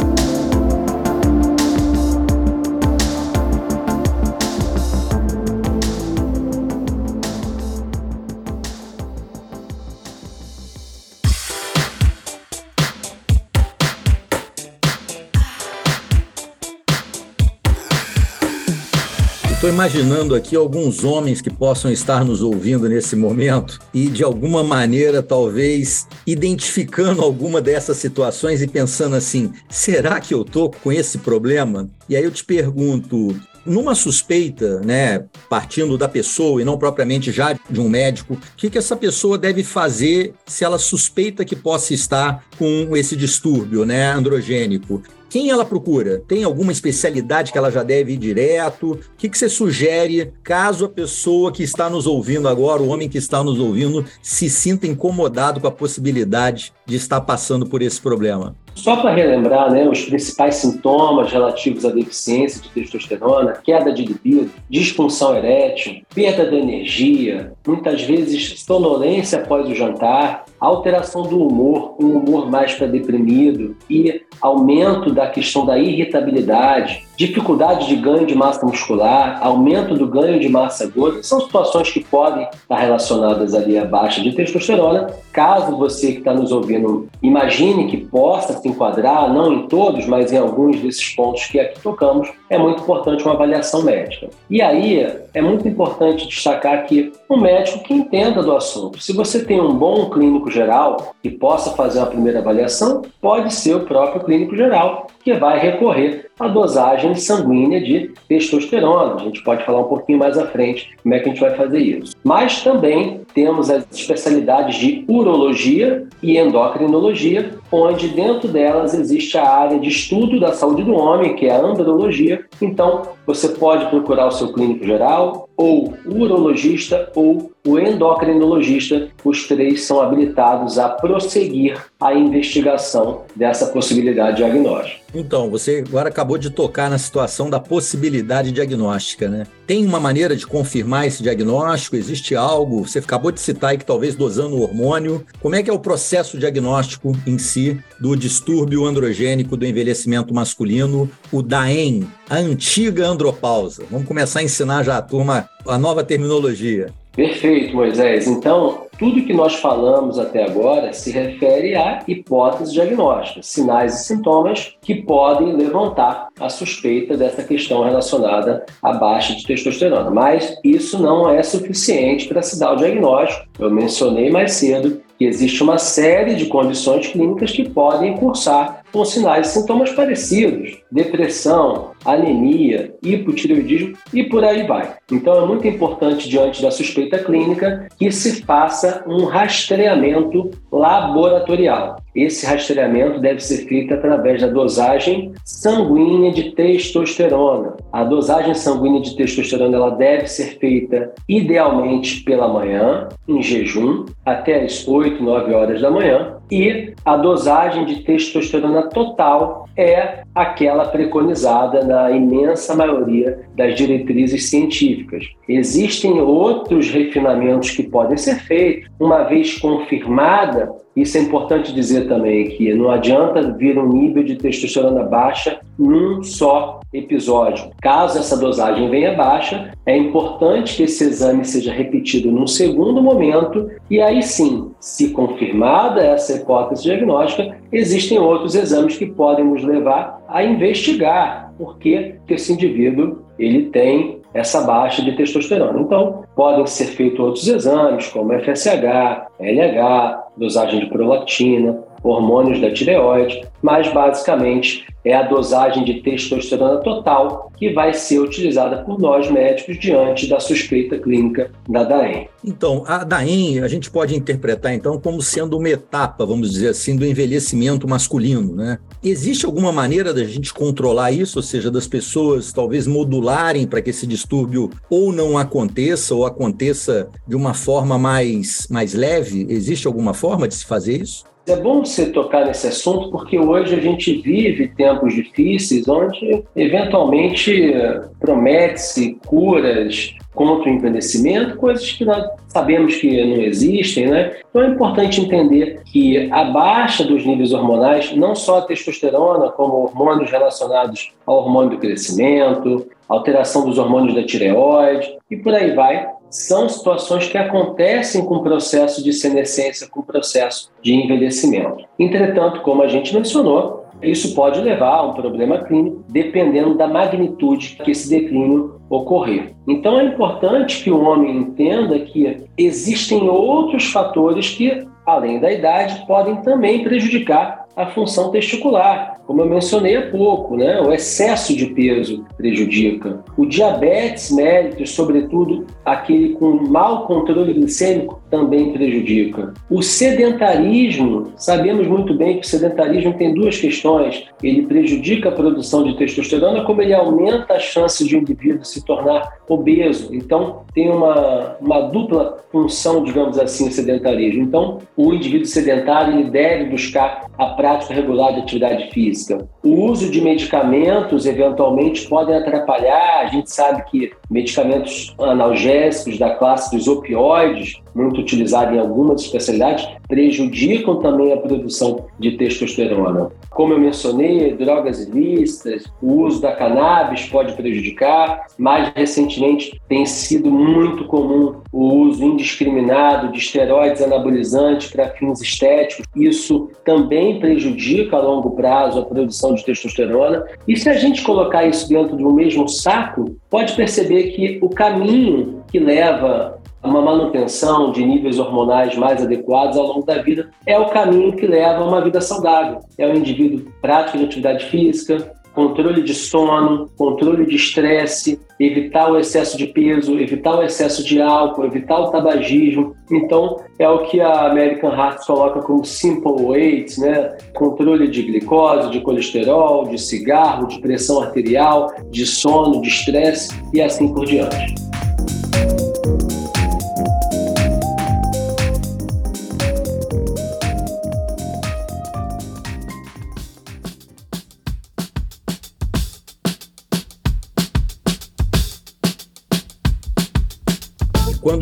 Imaginando 19.70 20.34
aqui 20.34 20.56
alguns 20.56 21.04
homens 21.04 21.40
que 21.40 21.48
possam 21.48 21.92
estar 21.92 22.24
nos 22.24 22.42
ouvindo 22.42 22.88
nesse 22.88 23.14
momento 23.14 23.78
e, 23.94 24.08
de 24.08 24.24
alguma 24.24 24.64
maneira, 24.64 25.22
talvez 25.22 26.08
identificando 26.26 27.22
alguma 27.22 27.60
dessas 27.60 27.96
situações 27.96 28.60
e 28.60 28.66
pensando 28.66 29.14
assim: 29.14 29.52
será 29.68 30.20
que 30.20 30.34
eu 30.34 30.42
estou 30.42 30.70
com 30.70 30.92
esse 30.92 31.18
problema? 31.18 31.88
E 32.08 32.16
aí 32.16 32.24
eu 32.24 32.32
te 32.32 32.44
pergunto: 32.44 33.34
Numa 33.64 33.94
suspeita, 33.94 34.80
né, 34.80 35.24
partindo 35.48 35.96
da 35.96 36.08
pessoa 36.08 36.60
e 36.60 36.64
não 36.64 36.76
propriamente 36.76 37.30
já 37.30 37.52
de 37.52 37.80
um 37.80 37.88
médico, 37.88 38.34
o 38.34 38.38
que, 38.56 38.70
que 38.70 38.78
essa 38.78 38.96
pessoa 38.96 39.38
deve 39.38 39.62
fazer 39.62 40.34
se 40.46 40.64
ela 40.64 40.78
suspeita 40.78 41.44
que 41.44 41.54
possa 41.54 41.94
estar 41.94 42.44
com 42.58 42.96
esse 42.96 43.14
distúrbio 43.14 43.84
né, 43.84 44.10
androgênico? 44.12 45.02
Quem 45.30 45.48
ela 45.48 45.64
procura? 45.64 46.18
Tem 46.26 46.42
alguma 46.42 46.72
especialidade 46.72 47.52
que 47.52 47.56
ela 47.56 47.70
já 47.70 47.84
deve 47.84 48.14
ir 48.14 48.16
direto? 48.16 48.94
O 48.94 48.98
que, 49.16 49.28
que 49.28 49.38
você 49.38 49.48
sugere 49.48 50.32
caso 50.42 50.86
a 50.86 50.88
pessoa 50.88 51.52
que 51.52 51.62
está 51.62 51.88
nos 51.88 52.04
ouvindo 52.04 52.48
agora, 52.48 52.82
o 52.82 52.88
homem 52.88 53.08
que 53.08 53.16
está 53.16 53.40
nos 53.44 53.60
ouvindo, 53.60 54.04
se 54.20 54.50
sinta 54.50 54.88
incomodado 54.88 55.60
com 55.60 55.68
a 55.68 55.70
possibilidade 55.70 56.72
de 56.84 56.96
estar 56.96 57.20
passando 57.20 57.64
por 57.64 57.80
esse 57.80 58.00
problema? 58.00 58.56
Só 58.80 58.96
para 58.96 59.12
relembrar, 59.12 59.70
né, 59.70 59.86
os 59.86 60.04
principais 60.04 60.54
sintomas 60.54 61.30
relativos 61.30 61.84
à 61.84 61.90
deficiência 61.90 62.62
de 62.62 62.70
testosterona, 62.70 63.52
queda 63.52 63.92
de 63.92 64.06
libido, 64.06 64.50
disfunção 64.70 65.36
erétil, 65.36 66.00
perda 66.14 66.46
de 66.48 66.56
energia, 66.56 67.52
muitas 67.66 68.00
vezes 68.02 68.62
sonolência 68.62 69.40
após 69.40 69.68
o 69.68 69.74
jantar, 69.74 70.46
alteração 70.58 71.24
do 71.24 71.46
humor, 71.46 71.94
um 72.00 72.16
humor 72.16 72.50
mais 72.50 72.72
para 72.72 72.86
deprimido 72.86 73.76
e 73.88 74.22
aumento 74.40 75.12
da 75.12 75.26
questão 75.26 75.66
da 75.66 75.78
irritabilidade, 75.78 77.06
dificuldade 77.16 77.86
de 77.86 77.96
ganho 77.96 78.26
de 78.26 78.34
massa 78.34 78.64
muscular, 78.64 79.38
aumento 79.42 79.94
do 79.94 80.06
ganho 80.06 80.40
de 80.40 80.48
massa 80.48 80.86
gorda, 80.86 81.22
são 81.22 81.40
situações 81.40 81.90
que 81.90 82.00
podem 82.00 82.48
estar 82.50 82.78
relacionadas 82.78 83.54
ali 83.54 83.76
à 83.76 83.84
baixa 83.84 84.22
de 84.22 84.32
testosterona. 84.32 85.10
Caso 85.32 85.76
você 85.76 86.12
que 86.12 86.18
está 86.18 86.32
nos 86.32 86.50
ouvindo 86.50 87.08
imagine 87.22 87.88
que 87.88 87.98
possa 87.98 88.54
se 88.54 88.69
enquadrar, 88.70 89.32
não 89.32 89.52
em 89.52 89.68
todos, 89.68 90.06
mas 90.06 90.32
em 90.32 90.38
alguns 90.38 90.80
desses 90.80 91.14
pontos 91.14 91.46
que 91.46 91.60
aqui 91.60 91.80
tocamos, 91.80 92.30
é 92.48 92.58
muito 92.58 92.82
importante 92.82 93.24
uma 93.24 93.34
avaliação 93.34 93.82
médica. 93.82 94.28
E 94.48 94.60
aí 94.62 95.06
é 95.34 95.40
muito 95.40 95.66
importante 95.68 96.26
destacar 96.26 96.86
que 96.86 97.12
um 97.28 97.36
médico 97.36 97.82
que 97.84 97.94
entenda 97.94 98.42
do 98.42 98.56
assunto. 98.56 99.00
Se 99.00 99.12
você 99.12 99.44
tem 99.44 99.60
um 99.60 99.74
bom 99.74 100.10
clínico 100.10 100.50
geral 100.50 101.14
que 101.22 101.30
possa 101.30 101.70
fazer 101.70 101.98
uma 102.00 102.06
primeira 102.06 102.40
avaliação, 102.40 103.02
pode 103.20 103.52
ser 103.54 103.76
o 103.76 103.86
próprio 103.86 104.24
clínico 104.24 104.56
geral 104.56 105.06
que 105.22 105.34
vai 105.34 105.58
recorrer 105.58 106.30
à 106.38 106.48
dosagem 106.48 107.14
sanguínea 107.14 107.80
de 107.80 108.12
testosterona. 108.28 109.16
A 109.16 109.24
gente 109.24 109.42
pode 109.44 109.64
falar 109.64 109.80
um 109.80 109.88
pouquinho 109.88 110.18
mais 110.18 110.38
à 110.38 110.46
frente 110.46 110.90
como 111.02 111.14
é 111.14 111.18
que 111.18 111.28
a 111.28 111.32
gente 111.32 111.40
vai 111.40 111.54
fazer 111.54 111.78
isso. 111.78 112.14
Mas 112.24 112.62
também 112.62 113.20
temos 113.34 113.70
as 113.70 113.86
especialidades 113.92 114.76
de 114.76 115.04
urologia 115.08 116.06
e 116.22 116.38
endocrinologia, 116.38 117.50
onde 117.70 118.08
dentro 118.08 118.48
delas 118.48 118.94
existe 118.94 119.36
a 119.38 119.48
área 119.48 119.78
de 119.78 119.88
estudo 119.88 120.40
da 120.40 120.52
saúde 120.52 120.82
do 120.82 120.94
homem, 120.94 121.36
que 121.36 121.46
é 121.46 121.52
a 121.52 121.60
andrologia. 121.60 122.44
Então, 122.60 123.02
você 123.34 123.48
pode 123.50 123.86
procurar 123.86 124.26
o 124.26 124.32
seu 124.32 124.52
clínico 124.52 124.84
geral, 124.84 125.48
ou 125.56 125.94
o 126.04 126.22
urologista, 126.22 127.10
ou 127.14 127.52
o 127.66 127.78
endocrinologista. 127.78 129.08
Os 129.24 129.46
três 129.46 129.84
são 129.84 130.00
habilitados 130.00 130.78
a 130.78 130.88
prosseguir 130.88 131.78
a 132.00 132.14
investigação 132.14 133.22
dessa 133.36 133.66
possibilidade 133.66 134.38
diagnóstica. 134.38 135.00
Então, 135.14 135.50
você 135.50 135.84
agora 135.86 136.08
acabou 136.08 136.38
de 136.38 136.50
tocar 136.50 136.88
na 136.88 136.96
situação 136.96 137.50
da 137.50 137.60
possibilidade 137.60 138.52
diagnóstica, 138.52 139.28
né? 139.28 139.46
Tem 139.66 139.84
uma 139.84 140.00
maneira 140.00 140.34
de 140.34 140.46
confirmar 140.46 141.06
esse 141.06 141.22
diagnóstico? 141.22 141.96
Existe 141.96 142.34
algo? 142.34 142.86
Você 142.86 143.00
acabou 143.00 143.30
de 143.30 143.40
citar 143.40 143.70
aí 143.70 143.78
que 143.78 143.84
talvez 143.84 144.14
dosando 144.14 144.56
o 144.56 144.62
hormônio. 144.62 145.24
Como 145.40 145.54
é 145.54 145.62
que 145.62 145.70
é 145.70 145.72
o 145.72 145.78
processo 145.78 146.38
diagnóstico 146.38 147.14
em 147.26 147.38
si 147.38 147.78
do 148.00 148.16
distúrbio 148.16 148.86
androgênico 148.86 149.56
do 149.56 149.66
envelhecimento 149.66 150.32
masculino, 150.32 151.10
o 151.30 151.42
DAEM, 151.42 152.06
a 152.28 152.36
antiga 152.36 153.06
andropausa? 153.20 153.84
Vamos 153.90 154.08
começar 154.08 154.40
a 154.40 154.42
ensinar 154.42 154.82
já 154.82 154.96
a 154.96 155.02
turma 155.02 155.48
a 155.66 155.78
nova 155.78 156.02
terminologia. 156.02 156.88
Perfeito, 157.14 157.74
Moisés. 157.74 158.26
Então, 158.26 158.86
tudo 158.98 159.24
que 159.24 159.32
nós 159.32 159.56
falamos 159.56 160.18
até 160.18 160.44
agora 160.44 160.92
se 160.92 161.10
refere 161.10 161.74
a 161.74 162.02
hipóteses 162.06 162.72
diagnósticas, 162.72 163.46
sinais 163.46 163.94
e 163.94 164.04
sintomas 164.04 164.76
que 164.80 164.94
podem 164.94 165.54
levantar 165.54 166.28
a 166.38 166.48
suspeita 166.48 167.16
dessa 167.16 167.42
questão 167.42 167.82
relacionada 167.82 168.64
à 168.80 168.92
baixa 168.92 169.34
de 169.34 169.44
testosterona. 169.44 170.10
Mas 170.10 170.56
isso 170.62 171.02
não 171.02 171.28
é 171.28 171.42
suficiente 171.42 172.28
para 172.28 172.42
se 172.42 172.58
dar 172.58 172.74
o 172.74 172.76
diagnóstico. 172.76 173.44
Eu 173.58 173.70
mencionei 173.70 174.30
mais 174.30 174.52
cedo 174.52 175.02
que 175.18 175.24
existe 175.26 175.62
uma 175.62 175.76
série 175.76 176.34
de 176.34 176.46
condições 176.46 177.08
clínicas 177.08 177.50
que 177.50 177.68
podem 177.68 178.16
cursar 178.16 178.79
com 178.92 179.04
sinais 179.04 179.48
e 179.48 179.52
sintomas 179.52 179.92
parecidos, 179.92 180.78
depressão, 180.90 181.92
anemia, 182.04 182.94
hipotireoidismo 183.02 183.96
e 184.12 184.24
por 184.24 184.44
aí 184.44 184.66
vai. 184.66 184.94
Então 185.10 185.42
é 185.42 185.46
muito 185.46 185.66
importante, 185.66 186.28
diante 186.28 186.62
da 186.62 186.70
suspeita 186.70 187.18
clínica, 187.18 187.88
que 187.98 188.10
se 188.10 188.42
faça 188.42 189.04
um 189.06 189.24
rastreamento 189.24 190.50
laboratorial. 190.72 191.96
Esse 192.14 192.44
rastreamento 192.44 193.20
deve 193.20 193.40
ser 193.40 193.68
feito 193.68 193.94
através 193.94 194.40
da 194.40 194.48
dosagem 194.48 195.32
sanguínea 195.44 196.32
de 196.32 196.50
testosterona. 196.52 197.76
A 197.92 198.02
dosagem 198.02 198.54
sanguínea 198.54 199.00
de 199.00 199.16
testosterona 199.16 199.76
ela 199.76 199.90
deve 199.90 200.26
ser 200.26 200.58
feita 200.58 201.12
idealmente 201.28 202.22
pela 202.24 202.48
manhã, 202.48 203.08
em 203.28 203.40
jejum, 203.42 204.06
até 204.32 204.62
as 204.62 204.86
8, 204.86 205.22
9 205.22 205.52
horas 205.52 205.80
da 205.80 205.90
manhã, 205.90 206.36
e 206.50 206.94
a 207.04 207.16
dosagem 207.16 207.84
de 207.84 208.02
testosterona 208.02 208.88
total 208.88 209.68
é 209.76 210.22
aquela 210.34 210.86
preconizada 210.86 211.84
na 211.84 212.10
imensa 212.10 212.74
maioria 212.74 213.40
das 213.56 213.76
diretrizes 213.76 214.50
científicas. 214.50 215.26
Existem 215.48 216.20
outros 216.20 216.90
refinamentos 216.90 217.70
que 217.70 217.84
podem 217.84 218.16
ser 218.16 218.36
feitos, 218.40 218.90
uma 218.98 219.22
vez 219.22 219.58
confirmada 219.58 220.80
isso 220.96 221.16
é 221.16 221.20
importante 221.20 221.72
dizer 221.72 222.08
também 222.08 222.48
que 222.50 222.74
não 222.74 222.90
adianta 222.90 223.52
vir 223.52 223.78
um 223.78 223.88
nível 223.88 224.24
de 224.24 224.36
testosterona 224.36 225.04
baixa 225.04 225.60
num 225.80 226.22
só 226.22 226.80
episódio. 226.92 227.70
Caso 227.80 228.18
essa 228.18 228.36
dosagem 228.36 228.90
venha 228.90 229.14
baixa, 229.14 229.72
é 229.86 229.96
importante 229.96 230.76
que 230.76 230.82
esse 230.84 231.04
exame 231.04 231.44
seja 231.44 231.72
repetido 231.72 232.30
num 232.30 232.46
segundo 232.46 233.02
momento 233.02 233.70
e 233.88 234.00
aí 234.00 234.22
sim, 234.22 234.70
se 234.78 235.10
confirmada 235.10 236.02
essa 236.02 236.34
hipótese 236.34 236.82
diagnóstica, 236.82 237.56
existem 237.72 238.18
outros 238.18 238.54
exames 238.54 238.96
que 238.96 239.06
podem 239.06 239.44
nos 239.44 239.64
levar 239.64 240.20
a 240.28 240.44
investigar 240.44 241.52
por 241.56 241.78
que 241.78 242.16
esse 242.28 242.52
indivíduo 242.52 243.22
ele 243.38 243.70
tem 243.70 244.20
essa 244.32 244.62
baixa 244.62 245.02
de 245.02 245.12
testosterona. 245.12 245.80
Então, 245.80 246.24
podem 246.36 246.66
ser 246.66 246.86
feitos 246.86 247.18
outros 247.18 247.48
exames, 247.48 248.08
como 248.08 248.32
FSH, 248.32 249.26
LH, 249.40 250.24
dosagem 250.36 250.80
de 250.80 250.86
prolactina, 250.86 251.82
hormônios 252.02 252.60
da 252.60 252.72
tireoide, 252.72 253.42
mas 253.62 253.92
basicamente 253.92 254.86
é 255.04 255.14
a 255.14 255.22
dosagem 255.22 255.84
de 255.84 256.02
testosterona 256.02 256.78
total 256.78 257.50
que 257.56 257.72
vai 257.72 257.92
ser 257.94 258.20
utilizada 258.20 258.82
por 258.84 258.98
nós 258.98 259.30
médicos 259.30 259.78
diante 259.78 260.28
da 260.28 260.38
suspeita 260.38 260.98
clínica 260.98 261.50
da 261.68 261.84
DAEM. 261.84 262.28
Então, 262.44 262.84
a 262.86 263.04
DAEM 263.04 263.60
a 263.60 263.68
gente 263.68 263.90
pode 263.90 264.14
interpretar 264.14 264.74
então 264.74 264.98
como 264.98 265.20
sendo 265.22 265.58
uma 265.58 265.68
etapa, 265.68 266.24
vamos 266.26 266.50
dizer 266.50 266.68
assim, 266.68 266.96
do 266.96 267.04
envelhecimento 267.04 267.88
masculino, 267.88 268.54
né? 268.54 268.78
Existe 269.02 269.46
alguma 269.46 269.72
maneira 269.72 270.12
da 270.12 270.24
gente 270.24 270.52
controlar 270.52 271.12
isso, 271.12 271.38
ou 271.38 271.42
seja, 271.42 271.70
das 271.70 271.86
pessoas 271.86 272.52
talvez 272.52 272.86
modularem 272.86 273.66
para 273.66 273.80
que 273.80 273.90
esse 273.90 274.06
distúrbio 274.06 274.70
ou 274.88 275.12
não 275.12 275.38
aconteça 275.38 276.14
ou 276.14 276.26
aconteça 276.26 277.08
de 277.26 277.36
uma 277.36 277.54
forma 277.54 277.98
mais 277.98 278.66
mais 278.70 278.94
leve? 278.94 279.46
Existe 279.48 279.86
alguma 279.86 280.12
forma 280.12 280.46
de 280.46 280.54
se 280.54 280.66
fazer 280.66 281.02
isso? 281.02 281.29
É 281.46 281.56
bom 281.56 281.84
você 281.84 282.10
tocar 282.10 282.46
nesse 282.46 282.66
assunto 282.66 283.10
porque 283.10 283.38
hoje 283.38 283.74
a 283.74 283.80
gente 283.80 284.20
vive 284.20 284.68
tempos 284.68 285.14
difíceis 285.14 285.88
onde 285.88 286.44
eventualmente 286.54 287.72
promete-se 288.20 289.18
curas 289.26 290.14
contra 290.34 290.70
o 290.70 290.72
envelhecimento, 290.72 291.56
coisas 291.56 291.90
que 291.92 292.04
nós 292.04 292.24
sabemos 292.48 292.96
que 292.96 293.24
não 293.24 293.42
existem, 293.42 294.06
né? 294.06 294.36
Então 294.48 294.62
é 294.62 294.68
importante 294.68 295.20
entender 295.20 295.82
que 295.84 296.30
a 296.30 296.44
baixa 296.44 297.04
dos 297.04 297.26
níveis 297.26 297.52
hormonais, 297.52 298.14
não 298.14 298.34
só 298.34 298.58
a 298.58 298.62
testosterona, 298.62 299.50
como 299.50 299.74
hormônios 299.82 300.30
relacionados 300.30 301.12
ao 301.26 301.38
hormônio 301.38 301.70
do 301.70 301.78
crescimento, 301.78 302.86
alteração 303.08 303.66
dos 303.66 303.78
hormônios 303.78 304.14
da 304.14 304.24
tireoide 304.24 305.16
e 305.30 305.36
por 305.36 305.52
aí 305.54 305.74
vai, 305.74 306.08
são 306.30 306.68
situações 306.68 307.26
que 307.26 307.36
acontecem 307.36 308.24
com 308.24 308.36
o 308.36 308.42
processo 308.42 309.02
de 309.02 309.12
senescência, 309.12 309.88
com 309.88 310.00
o 310.00 310.04
processo 310.04 310.70
de 310.80 310.94
envelhecimento. 310.94 311.84
Entretanto, 311.98 312.60
como 312.60 312.82
a 312.82 312.88
gente 312.88 313.12
mencionou, 313.14 313.79
isso 314.02 314.34
pode 314.34 314.60
levar 314.60 314.96
a 314.96 315.02
um 315.02 315.14
problema 315.14 315.58
clínico, 315.58 316.04
dependendo 316.08 316.74
da 316.74 316.86
magnitude 316.86 317.78
que 317.84 317.90
esse 317.90 318.08
declínio 318.08 318.80
ocorrer. 318.88 319.54
Então 319.68 320.00
é 320.00 320.04
importante 320.04 320.82
que 320.82 320.90
o 320.90 321.00
homem 321.00 321.36
entenda 321.36 321.98
que 321.98 322.44
existem 322.58 323.28
outros 323.28 323.86
fatores 323.86 324.50
que, 324.50 324.86
além 325.06 325.38
da 325.38 325.52
idade, 325.52 326.04
podem 326.06 326.36
também 326.42 326.82
prejudicar 326.82 327.59
a 327.76 327.86
função 327.86 328.30
testicular, 328.30 329.20
como 329.26 329.42
eu 329.42 329.46
mencionei 329.46 329.96
há 329.96 330.10
pouco, 330.10 330.56
né? 330.56 330.80
o 330.80 330.92
excesso 330.92 331.54
de 331.54 331.66
peso 331.66 332.24
prejudica. 332.36 333.22
O 333.36 333.46
diabetes 333.46 334.32
mellitus, 334.32 334.90
sobretudo 334.90 335.66
aquele 335.84 336.30
com 336.30 336.50
mau 336.68 337.06
controle 337.06 337.52
glicêmico, 337.54 338.20
também 338.28 338.72
prejudica. 338.72 339.54
O 339.70 339.82
sedentarismo, 339.82 341.32
sabemos 341.36 341.86
muito 341.86 342.12
bem 342.14 342.40
que 342.40 342.46
o 342.46 342.48
sedentarismo 342.48 343.14
tem 343.14 343.32
duas 343.32 343.56
questões. 343.56 344.24
Ele 344.42 344.66
prejudica 344.66 345.28
a 345.28 345.32
produção 345.32 345.84
de 345.84 345.96
testosterona, 345.96 346.64
como 346.64 346.82
ele 346.82 346.92
aumenta 346.92 347.54
as 347.54 347.62
chances 347.62 348.06
de 348.06 348.16
um 348.16 348.20
indivíduo 348.20 348.64
se 348.64 348.84
tornar 348.84 349.38
obeso. 349.48 350.12
Então, 350.12 350.62
tem 350.74 350.90
uma, 350.90 351.56
uma 351.60 351.80
dupla 351.82 352.38
função, 352.50 353.04
digamos 353.04 353.38
assim, 353.38 353.68
o 353.68 353.72
sedentarismo. 353.72 354.42
Então, 354.42 354.78
o 354.96 355.14
indivíduo 355.14 355.46
sedentário 355.46 356.18
ele 356.18 356.30
deve 356.30 356.64
buscar 356.70 357.29
a 357.40 357.54
prática 357.54 357.94
regular 357.94 358.34
de 358.34 358.40
atividade 358.40 358.90
física. 358.90 359.48
O 359.64 359.86
uso 359.86 360.10
de 360.10 360.20
medicamentos, 360.20 361.24
eventualmente, 361.24 362.06
podem 362.06 362.36
atrapalhar. 362.36 363.20
A 363.20 363.26
gente 363.28 363.50
sabe 363.50 363.82
que 363.90 364.12
medicamentos 364.30 365.14
analgésicos 365.18 366.18
da 366.18 366.34
classe 366.34 366.76
dos 366.76 366.86
opioides, 366.86 367.80
muito 367.94 368.20
utilizado 368.20 368.74
em 368.74 368.78
algumas 368.78 369.22
especialidades, 369.22 369.88
prejudicam 370.08 370.96
também 370.96 371.32
a 371.32 371.36
produção 371.36 372.06
de 372.18 372.32
testosterona. 372.32 373.30
Como 373.50 373.72
eu 373.72 373.78
mencionei, 373.78 374.54
drogas 374.54 375.06
ilícitas, 375.06 375.84
o 376.02 376.22
uso 376.22 376.40
da 376.40 376.52
cannabis 376.52 377.26
pode 377.26 377.52
prejudicar. 377.54 378.46
Mais 378.58 378.92
recentemente, 378.94 379.80
tem 379.88 380.06
sido 380.06 380.50
muito 380.50 381.04
comum 381.04 381.56
o 381.72 381.94
uso 381.94 382.24
indiscriminado 382.24 383.32
de 383.32 383.38
esteroides 383.38 384.02
anabolizantes 384.02 384.90
para 384.90 385.10
fins 385.10 385.40
estéticos. 385.40 386.06
Isso 386.14 386.70
também 386.84 387.38
prejudica 387.38 388.16
a 388.16 388.20
longo 388.20 388.50
prazo 388.50 389.00
a 389.00 389.04
produção 389.04 389.54
de 389.54 389.64
testosterona. 389.64 390.44
E 390.66 390.76
se 390.76 390.88
a 390.88 390.94
gente 390.94 391.22
colocar 391.22 391.66
isso 391.66 391.88
dentro 391.88 392.16
de 392.16 392.24
um 392.24 392.32
mesmo 392.32 392.68
saco, 392.68 393.36
pode 393.48 393.74
perceber 393.74 394.30
que 394.30 394.58
o 394.62 394.68
caminho 394.68 395.62
que 395.70 395.78
leva 395.78 396.59
uma 396.82 397.02
manutenção 397.02 397.92
de 397.92 398.04
níveis 398.04 398.38
hormonais 398.38 398.96
mais 398.96 399.22
adequados 399.22 399.76
ao 399.76 399.86
longo 399.86 400.06
da 400.06 400.22
vida 400.22 400.50
é 400.66 400.78
o 400.78 400.88
caminho 400.88 401.32
que 401.36 401.46
leva 401.46 401.80
a 401.80 401.86
uma 401.86 402.00
vida 402.00 402.20
saudável. 402.20 402.80
É 402.96 403.06
o 403.06 403.16
indivíduo 403.16 403.70
prático 403.82 404.18
de 404.18 404.24
atividade 404.24 404.64
física, 404.66 405.32
controle 405.54 406.02
de 406.02 406.14
sono, 406.14 406.88
controle 406.96 407.44
de 407.44 407.56
estresse, 407.56 408.40
evitar 408.58 409.10
o 409.10 409.18
excesso 409.18 409.56
de 409.58 409.66
peso, 409.66 410.18
evitar 410.18 410.58
o 410.58 410.62
excesso 410.62 411.04
de 411.04 411.20
álcool, 411.20 411.64
evitar 411.64 411.98
o 411.98 412.10
tabagismo. 412.10 412.94
Então, 413.10 413.60
é 413.78 413.88
o 413.88 414.04
que 414.04 414.20
a 414.20 414.46
American 414.46 414.92
Heart 414.92 415.26
coloca 415.26 415.60
como 415.60 415.84
simple 415.84 416.32
weights, 416.32 416.98
né? 416.98 417.36
Controle 417.54 418.08
de 418.08 418.22
glicose, 418.22 418.90
de 418.90 419.00
colesterol, 419.00 419.88
de 419.88 419.98
cigarro, 419.98 420.66
de 420.66 420.80
pressão 420.80 421.22
arterial, 421.22 421.92
de 422.10 422.24
sono, 422.26 422.80
de 422.80 422.88
estresse 422.88 423.50
e 423.72 423.80
assim 423.80 424.12
por 424.12 424.24
diante. 424.26 424.89